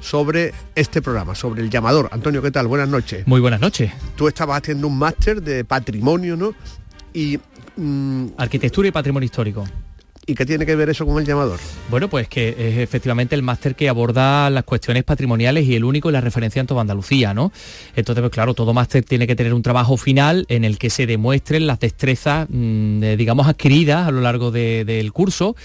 [0.01, 2.11] sobre este programa, sobre el llamador.
[2.13, 2.67] Antonio, ¿qué tal?
[2.67, 3.27] Buenas noches.
[3.27, 3.91] Muy buenas noches.
[4.15, 6.55] Tú estabas haciendo un máster de patrimonio, ¿no?
[7.15, 7.41] Y,
[7.77, 9.65] mm, Arquitectura y patrimonio histórico.
[10.31, 11.59] ¿Y qué tiene que ver eso con el llamador?
[11.91, 16.09] Bueno, pues que es efectivamente el máster que aborda las cuestiones patrimoniales y el único
[16.09, 17.51] en la referencia en toda Andalucía, ¿no?
[17.97, 21.07] Entonces, pues claro, todo máster tiene que tener un trabajo final en el que se
[21.07, 25.57] demuestren las destrezas, mm, digamos, adquiridas a lo largo de- del curso.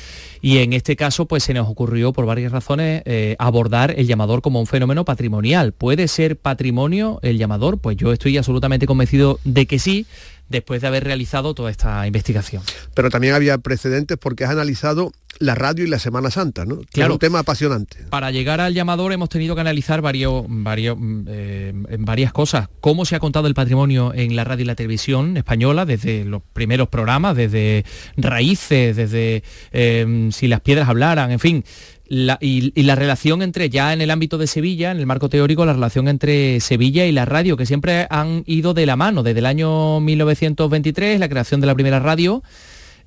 [0.41, 4.41] Y en este caso, pues se nos ocurrió, por varias razones, eh, abordar el llamador
[4.41, 5.74] como un fenómeno patrimonial.
[5.74, 7.78] ¿Puede ser patrimonio el llamador?
[7.78, 10.07] Pues yo estoy absolutamente convencido de que sí,
[10.50, 12.62] después de haber realizado toda esta investigación.
[12.93, 16.80] Pero también había precedentes porque has analizado la radio y la Semana Santa, ¿no?
[16.91, 17.14] Claro.
[17.14, 17.98] un tema apasionante.
[18.10, 22.70] Para llegar al llamador hemos tenido que analizar varios, varios, eh, varias cosas.
[22.80, 26.41] Cómo se ha contado el patrimonio en la radio y la televisión española desde los
[26.54, 27.86] primeros programas, desde
[28.18, 31.66] raíces, desde eh, si las piedras hablaran, en fin.
[32.08, 35.74] Y la relación entre, ya en el ámbito de Sevilla, en el marco teórico, la
[35.74, 39.45] relación entre Sevilla y la radio, que siempre han ido de la mano, desde el
[39.47, 42.43] año 1923, la creación de la primera radio,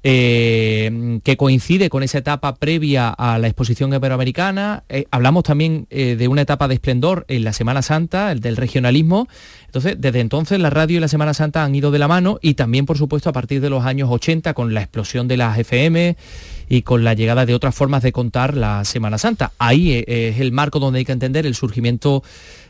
[0.05, 4.84] eh, que coincide con esa etapa previa a la exposición iberoamericana.
[4.88, 8.57] Eh, hablamos también eh, de una etapa de esplendor en la Semana Santa, el del
[8.57, 9.28] regionalismo.
[9.66, 12.55] Entonces, desde entonces la radio y la Semana Santa han ido de la mano y
[12.55, 16.16] también, por supuesto, a partir de los años 80, con la explosión de las FM
[16.68, 19.52] y con la llegada de otras formas de contar la Semana Santa.
[19.58, 22.22] Ahí eh, es el marco donde hay que entender el surgimiento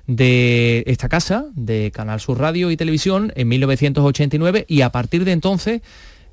[0.06, 5.32] de esta casa, de Canal Sur Radio y Televisión, en 1989 y a partir de
[5.32, 5.82] entonces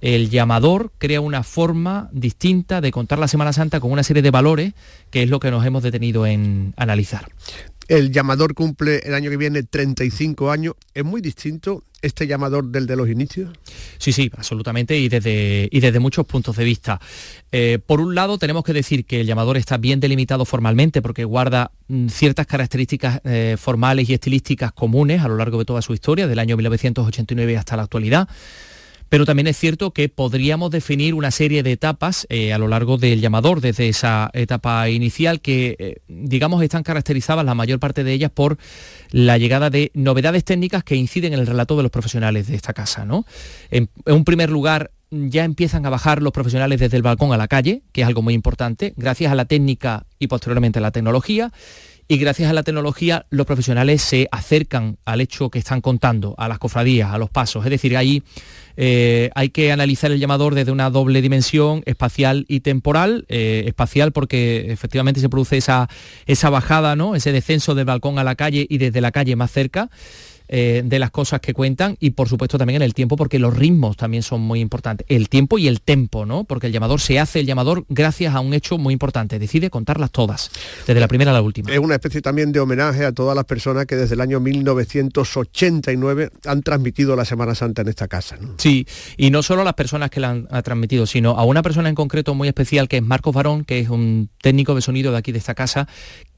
[0.02, 4.32] el llamador crea una forma distinta de contar la Semana Santa con una serie de
[4.32, 4.74] valores
[5.10, 7.28] que es lo que nos hemos detenido en analizar.
[7.88, 10.76] El llamador cumple el año que viene 35 años.
[10.94, 13.50] ¿Es muy distinto este llamador del de los inicios?
[13.98, 17.00] Sí, sí, absolutamente, y desde, y desde muchos puntos de vista.
[17.52, 21.24] Eh, por un lado, tenemos que decir que el llamador está bien delimitado formalmente porque
[21.24, 25.94] guarda mm, ciertas características eh, formales y estilísticas comunes a lo largo de toda su
[25.94, 28.28] historia, del año 1989 hasta la actualidad.
[29.10, 32.98] Pero también es cierto que podríamos definir una serie de etapas eh, a lo largo
[32.98, 38.14] del llamador, desde esa etapa inicial que, eh, digamos, están caracterizadas la mayor parte de
[38.14, 38.58] ellas por
[39.12, 42.74] la llegada de novedades técnicas que inciden en el relato de los profesionales de esta
[42.74, 43.06] casa.
[43.06, 43.26] ¿no?
[43.72, 47.38] En, en un primer lugar, ya empiezan a bajar los profesionales desde el balcón a
[47.38, 50.92] la calle, que es algo muy importante, gracias a la técnica y posteriormente a la
[50.92, 51.52] tecnología.
[52.08, 56.48] Y gracias a la tecnología los profesionales se acercan al hecho que están contando, a
[56.48, 57.66] las cofradías, a los pasos.
[57.66, 58.22] Es decir, ahí
[58.78, 63.26] eh, hay que analizar el llamador desde una doble dimensión, espacial y temporal.
[63.30, 65.90] Eh, espacial porque efectivamente se produce esa,
[66.26, 67.16] esa bajada, ¿no?
[67.16, 69.90] ese descenso del balcón a la calle y desde la calle más cerca.
[70.48, 73.56] Eh, de las cosas que cuentan y por supuesto también en el tiempo porque los
[73.56, 77.20] ritmos también son muy importantes el tiempo y el tempo no porque el llamador se
[77.20, 80.52] hace el llamador gracias a un hecho muy importante decide contarlas todas
[80.88, 83.46] desde la primera a la última Es una especie también de homenaje a todas las
[83.46, 88.38] personas que desde el año 1989 han transmitido la Semana Santa en esta casa.
[88.40, 88.56] ¿no?
[88.58, 88.86] Sí,
[89.18, 91.90] y no solo a las personas que la han ha transmitido, sino a una persona
[91.90, 95.18] en concreto muy especial que es Marcos Varón, que es un técnico de sonido de
[95.18, 95.88] aquí de esta casa.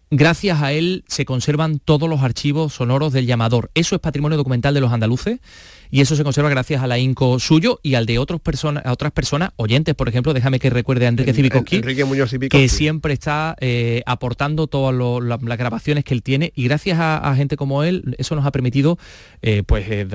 [0.10, 3.72] Gracias a él se conservan todos los archivos sonoros del llamador.
[3.74, 5.40] Eso es patrimonio documental de los andaluces
[5.92, 9.12] y eso se conserva gracias al ahínco suyo y al de otros personas, a otras
[9.12, 11.78] personas, oyentes, por ejemplo, déjame que recuerde a Enrique Cibicowski.
[12.58, 17.00] que siempre está eh, aportando todas lo- la- las grabaciones que él tiene y gracias
[17.00, 18.98] a, a gente como él eso nos ha permitido
[19.42, 20.08] eh, pues eh,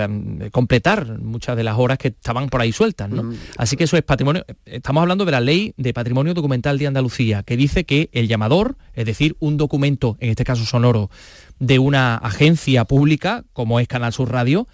[0.51, 3.23] completar muchas de las horas que estaban por ahí sueltas ¿no?
[3.25, 3.35] Mm.
[3.59, 7.43] así que eso es patrimonio estamos hablando de la ley de patrimonio documental de Andalucía
[7.43, 11.11] que dice que el llamador es decir un documento en este caso sonoro
[11.59, 14.66] de una agencia pública como es Canal Sur Radio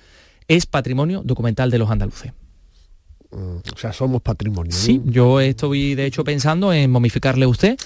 [0.48, 2.32] es patrimonio documental de los andaluces
[3.30, 4.72] O sea, somos patrimonio.
[4.72, 7.76] Sí, yo estoy de hecho pensando en momificarle a usted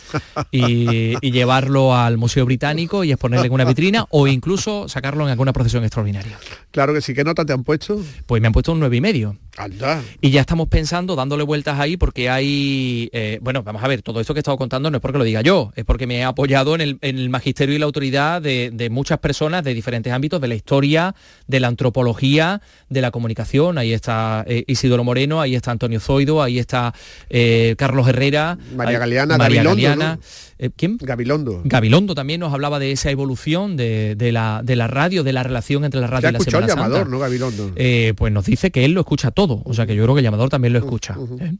[0.53, 5.31] y, y llevarlo al Museo Británico y exponerle en una vitrina o incluso sacarlo en
[5.31, 6.39] alguna procesión extraordinaria.
[6.71, 7.13] Claro que sí.
[7.13, 8.01] ¿Qué nota te han puesto?
[8.27, 9.37] Pues me han puesto un nueve y medio.
[9.59, 10.01] Anda.
[10.23, 14.19] Y ya estamos pensando, dándole vueltas ahí, porque hay, eh, bueno, vamos a ver, todo
[14.19, 16.25] esto que he estado contando no es porque lo diga yo, es porque me he
[16.25, 20.11] apoyado en el, en el magisterio y la autoridad de, de muchas personas de diferentes
[20.11, 21.15] ámbitos, de la historia,
[21.49, 23.77] de la antropología, de la comunicación.
[23.77, 26.95] Ahí está eh, Isidoro Moreno, ahí está Antonio Zoido, ahí está
[27.29, 30.17] eh, Carlos Herrera, María Galeana, María Gabilondo, Galeana.
[30.17, 30.23] ¿no?
[30.59, 30.97] Eh, ¿Quién?
[31.01, 31.63] Gabilondo.
[31.65, 35.43] Gabilondo también nos hablaba de esa evolución de, de la, de la radio, de la
[35.43, 37.11] relación entre la radio y la escuchó el Semana llamador, Santa.
[37.11, 37.73] ¿no, Gabilondo?
[37.77, 40.21] Eh, pues nos dice que él lo escucha todo, o sea que yo creo que
[40.21, 41.17] el llamador también lo escucha.
[41.41, 41.55] ¿eh?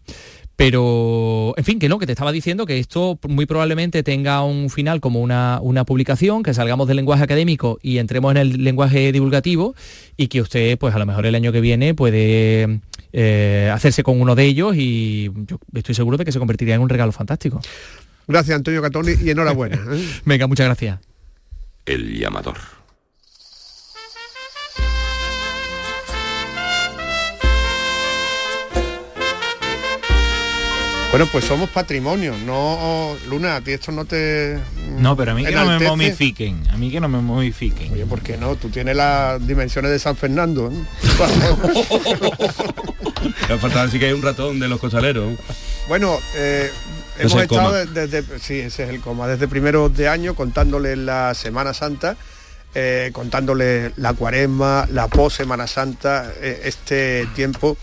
[0.55, 4.71] Pero, en fin, que no, que te estaba diciendo que esto muy probablemente tenga un
[4.71, 9.11] final como una, una publicación, que salgamos del lenguaje académico y entremos en el lenguaje
[9.13, 9.75] divulgativo
[10.17, 12.81] y que usted, pues a lo mejor el año que viene puede
[13.13, 16.81] eh, hacerse con uno de ellos y yo estoy seguro de que se convertiría en
[16.81, 17.61] un regalo fantástico.
[18.27, 19.77] Gracias, Antonio Catoni, y enhorabuena.
[19.77, 20.09] ¿eh?
[20.25, 20.99] Venga, muchas gracias.
[21.85, 22.57] El llamador.
[31.13, 34.59] Bueno, pues somos patrimonio, no Luna, a ti esto no te
[34.97, 37.93] No, pero a mí que no me momifiquen, a mí que no me momifiquen.
[37.93, 38.57] Oye, ¿por qué no?
[38.57, 40.73] Tú tienes las dimensiones de San Fernando.
[40.73, 40.87] ¿eh?
[43.47, 45.39] Me falta decir que hay un ratón de los costaleros.
[45.87, 46.71] Bueno, eh,
[47.19, 51.75] hemos estado desde, sí, ese es el coma, desde primeros de año contándoles la Semana
[51.75, 52.17] Santa,
[52.75, 57.77] eh, contándoles la cuaresma, la post Semana Santa, eh, este tiempo.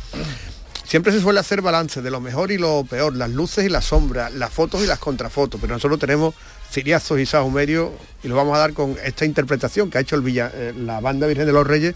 [0.90, 3.86] Siempre se suele hacer balance de lo mejor y lo peor, las luces y las
[3.86, 6.34] sombras, las fotos y las contrafotos, pero nosotros tenemos
[6.72, 7.92] ciriazos y sahumerios
[8.24, 11.00] y lo vamos a dar con esta interpretación que ha hecho el villa- eh, la
[11.00, 11.94] banda Virgen de los Reyes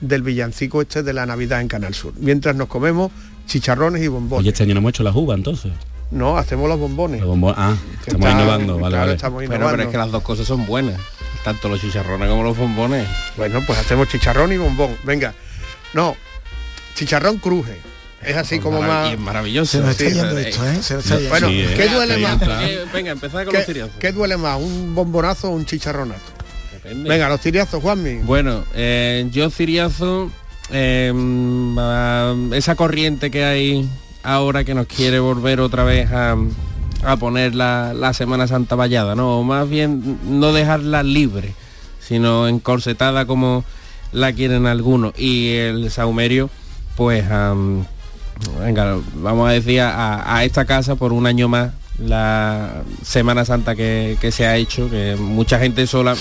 [0.00, 2.14] del villancico este de la Navidad en Canal Sur.
[2.16, 3.12] Mientras nos comemos
[3.46, 4.40] chicharrones y bombones.
[4.40, 5.72] Oye, este año no hemos hecho la uva entonces.
[6.10, 7.20] No, hacemos los bombones.
[7.20, 9.12] Los ah, estamos está- innovando, vale, claro, vale.
[9.16, 9.70] estamos Pero, innovando.
[9.76, 10.98] pero es que las dos cosas son buenas.
[11.44, 13.06] Tanto los chicharrones como los bombones.
[13.36, 14.96] Bueno, pues hacemos chicharrón y bombón.
[15.04, 15.34] Venga.
[15.92, 16.16] No,
[16.94, 17.78] chicharrón cruje.
[18.22, 19.10] Es así como Marav- más...
[19.10, 19.72] y es maravilloso.
[19.72, 20.62] Se nos está Sí, yendo esto.
[20.82, 21.30] Se nos está yendo.
[21.30, 21.74] Bueno, Sí, eh.
[21.76, 22.38] ¿qué duele más?
[22.92, 23.92] Venga, empezad con los ¿Qué, ciriazos.
[23.98, 24.58] qué duele más?
[24.60, 26.20] ¿Un bombonazo o un chicharronazo?
[26.72, 27.08] Depende.
[27.08, 28.16] Venga, los tiriazos, Juanmi.
[28.24, 30.30] Bueno, eh, yo ciriazo,
[30.70, 31.12] eh,
[31.78, 33.88] a- esa corriente que hay
[34.22, 36.36] ahora que nos quiere volver otra vez a,
[37.04, 39.38] a poner la, la Semana Santa vallada, ¿no?
[39.38, 41.54] O más bien no dejarla libre,
[42.06, 43.64] sino encorsetada como
[44.12, 45.18] la quieren algunos.
[45.18, 46.50] Y el saumerio,
[46.96, 47.24] pues,
[48.60, 54.16] venga, vamos a decir a, esta casa por un año más la Semana Santa que,
[54.20, 56.16] que se ha hecho, que mucha gente sola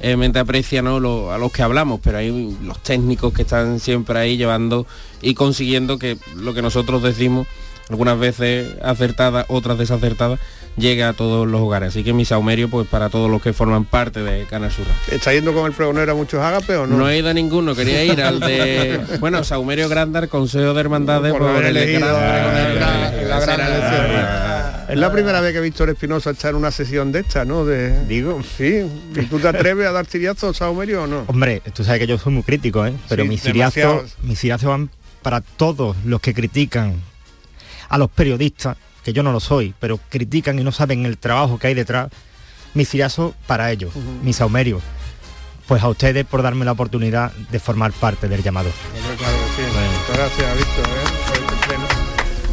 [0.00, 1.00] eh, mente aprecia ¿no?
[1.00, 4.86] lo- a los que hablamos, pero hay los técnicos que están siempre ahí llevando
[5.22, 7.46] y consiguiendo que lo que nosotros decimos,
[7.88, 10.40] algunas veces acertadas, otras desacertadas,
[10.76, 11.90] llegue a todos los hogares.
[11.90, 14.86] Así que mi saumerio, pues para todos los que forman parte de Canal Sur.
[15.10, 16.96] ¿Está yendo con el pregonero a muchos agapes o no?
[16.96, 21.32] No he ido a ninguno, quería ir al de, bueno, Saumerio Grandar, Consejo de Hermandades,
[21.32, 21.76] Por por, el.
[24.88, 27.64] Es la primera vez que Víctor Espinosa está en una sesión de esta, ¿no?
[27.64, 28.42] De, Digo.
[28.58, 28.82] Sí.
[29.14, 31.24] ¿Y tú te atreves a dar tiriazos, Saumerio, o no?
[31.28, 32.92] Hombre, tú sabes que yo soy muy crítico, ¿eh?
[33.08, 34.90] Pero Sí, mis ciriazos, mis ciriazos van
[35.22, 37.00] para todos los que critican
[37.88, 41.58] a los periodistas, que yo no lo soy, pero critican y no saben el trabajo
[41.58, 42.10] que hay detrás.
[42.74, 43.92] Mis ciriazos para ellos,
[44.22, 44.82] mis saumerios.
[45.66, 48.70] Pues a ustedes por darme la oportunidad de formar parte del llamado.
[48.96, 49.62] Hombre, claro sí.
[49.62, 50.86] Muchas Gracias, Víctor.
[50.86, 51.12] ¿eh?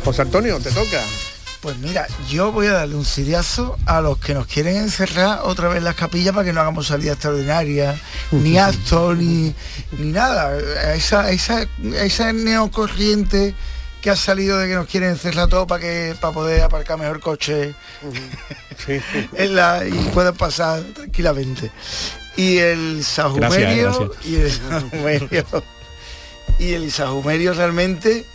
[0.04, 1.02] José Antonio, te toca.
[1.62, 5.68] Pues mira, yo voy a darle un siriazo a los que nos quieren encerrar otra
[5.68, 8.00] vez en las capillas para que no hagamos salida extraordinaria,
[8.32, 9.54] ni actos, ni,
[9.98, 10.58] ni nada.
[10.94, 13.54] Esa, esa, esa neocorriente
[14.02, 17.20] que ha salido de que nos quieren encerrar todo para que para poder aparcar mejor
[17.20, 17.76] coche
[19.34, 21.72] en la, y puedan pasar tranquilamente.
[22.38, 25.46] Y el sajumerio Gracias, y el sajumerio
[26.60, 28.26] y el sajumerio realmente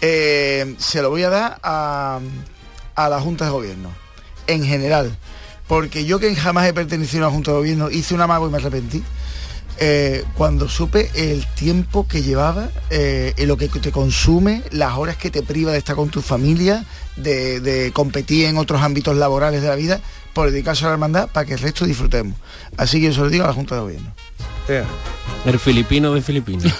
[0.00, 2.20] eh, se lo voy a dar a,
[2.94, 3.90] a la Junta de Gobierno,
[4.46, 5.16] en general.
[5.68, 8.50] Porque yo que jamás he pertenecido a una Junta de Gobierno, hice un amago y
[8.50, 9.02] me arrepentí.
[9.78, 15.16] Eh, cuando supe el tiempo que llevaba, eh, en lo que te consume, las horas
[15.16, 16.84] que te priva de estar con tu familia,
[17.16, 20.00] de, de competir en otros ámbitos laborales de la vida,
[20.32, 22.36] por dedicarse a la hermandad para que el resto disfrutemos.
[22.76, 24.14] Así que yo se lo digo a la Junta de Gobierno.
[25.44, 26.72] El filipino de Filipinas.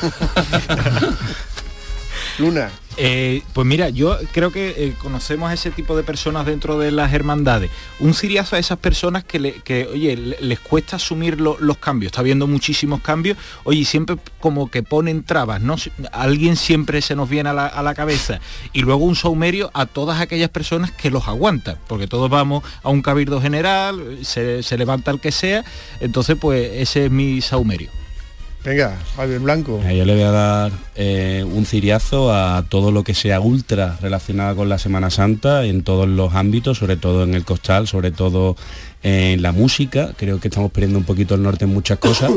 [2.39, 2.71] Luna.
[2.99, 6.91] Eh, pues mira, yo creo que eh, conocemos a ese tipo de personas dentro de
[6.91, 7.71] las hermandades.
[8.01, 11.79] Un siriazo a esas personas que, le- que oye, le- les cuesta asumir lo- los
[11.79, 12.11] cambios.
[12.13, 13.39] Está habiendo muchísimos cambios.
[13.65, 15.77] Oye, siempre como que ponen trabas, ¿no?
[16.13, 18.41] Alguien siempre se nos viene a la, a la cabeza.
[18.75, 21.79] Y luego un saumerio a todas aquellas personas que los aguantan.
[21.89, 25.65] Porque todos vamos a un cabildo general, se, se levanta el que sea.
[26.01, 27.89] Entonces, pues ese es mi saumerio.
[28.65, 29.81] Venga, Javier Blanco.
[29.85, 33.99] Eh, Yo le voy a dar eh, un ciriazo a todo lo que sea ultra
[34.01, 38.13] relacionado con la Semana Santa en todos los ámbitos, sobre todo en el costal, sobre
[38.13, 38.57] todo
[39.03, 40.13] en la música.
[40.17, 42.31] Creo que estamos perdiendo un poquito el norte en muchas cosas.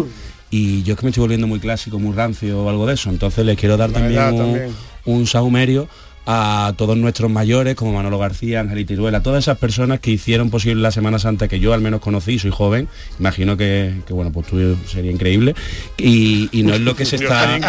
[0.49, 3.09] Y yo es que me estoy volviendo muy clásico, muy rancio o algo de eso.
[3.11, 4.69] Entonces les quiero dar La también un, también.
[5.05, 5.87] un saumerio
[6.25, 10.81] a todos nuestros mayores, como Manolo García, Angelita Iruela, todas esas personas que hicieron posible
[10.81, 12.87] la Semana Santa que yo al menos conocí, soy joven,
[13.19, 15.55] imagino que, que, bueno, pues tú sería increíble.
[15.97, 17.59] Y, y no es lo que se está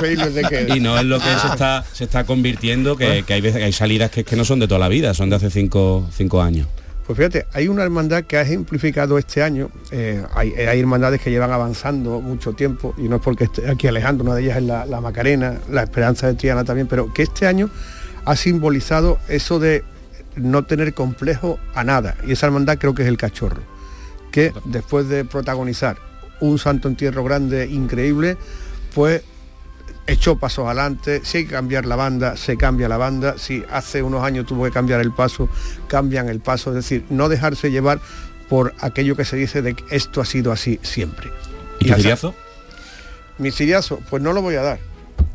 [0.75, 3.73] y no es lo que se está se está convirtiendo, que, que hay veces hay
[3.73, 6.67] salidas que, que no son de toda la vida, son de hace cinco, cinco años.
[7.07, 11.31] Pues fíjate, hay una hermandad que ha ejemplificado este año, eh, hay, hay hermandades que
[11.31, 14.65] llevan avanzando mucho tiempo, y no es porque esté aquí Alejandro, una de ellas es
[14.65, 17.71] la, la Macarena, la Esperanza de Triana también, pero que este año
[18.27, 19.83] ha simbolizado eso de
[20.37, 23.63] no tener complejo a nada, y esa hermandad creo que es el cachorro,
[24.31, 25.97] que después de protagonizar
[26.41, 28.37] un santo entierro grande increíble,
[28.95, 29.23] pues
[30.07, 34.03] echó pasos adelante, si hay que cambiar la banda, se cambia la banda, si hace
[34.03, 35.49] unos años tuvo que cambiar el paso,
[35.89, 37.99] cambian el paso, es decir, no dejarse llevar
[38.49, 41.31] por aquello que se dice de que esto ha sido así siempre.
[41.81, 42.35] ¿Y tu hasta- siriazo?
[43.39, 44.79] Mi siriazo, pues no lo voy a dar.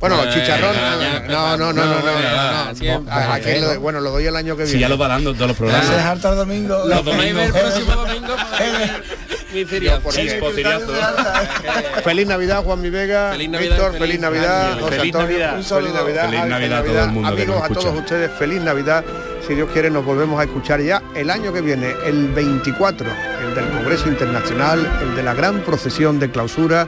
[0.01, 0.81] Bueno, los chicharrones,
[1.29, 2.75] no, no, no, no, no, no, no.
[2.75, 3.13] siempre.
[3.13, 4.73] Aquel lo- bueno, lo doy el año que viene.
[4.77, 5.85] Si ya lo va dando todos los programas.
[5.87, 6.83] Se dejar hasta el domingo.
[6.87, 7.43] Los domingos.
[7.43, 9.53] el próximo domingo mi.
[12.03, 14.79] Feliz Navidad, Juan Mi Vega, Feliz Navidad, Víctor, feliz Navidad.
[14.79, 15.71] José Feliz Antonio, Navidad.
[15.71, 16.25] Feliz Navidad.
[16.25, 19.03] Feliz Feliz Navidad a todo el mundo que Amigos, nos a todos ustedes, feliz Navidad.
[19.47, 23.07] Si Dios quiere, nos volvemos a escuchar ya el año que viene, el 24,
[23.43, 26.87] el del Congreso Internacional, el de la gran procesión de clausura.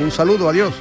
[0.00, 0.72] Un saludo, adiós.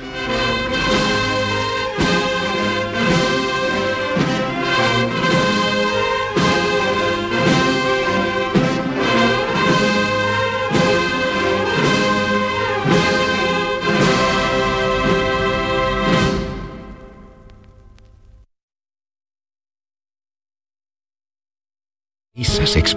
[22.40, 22.78] Risas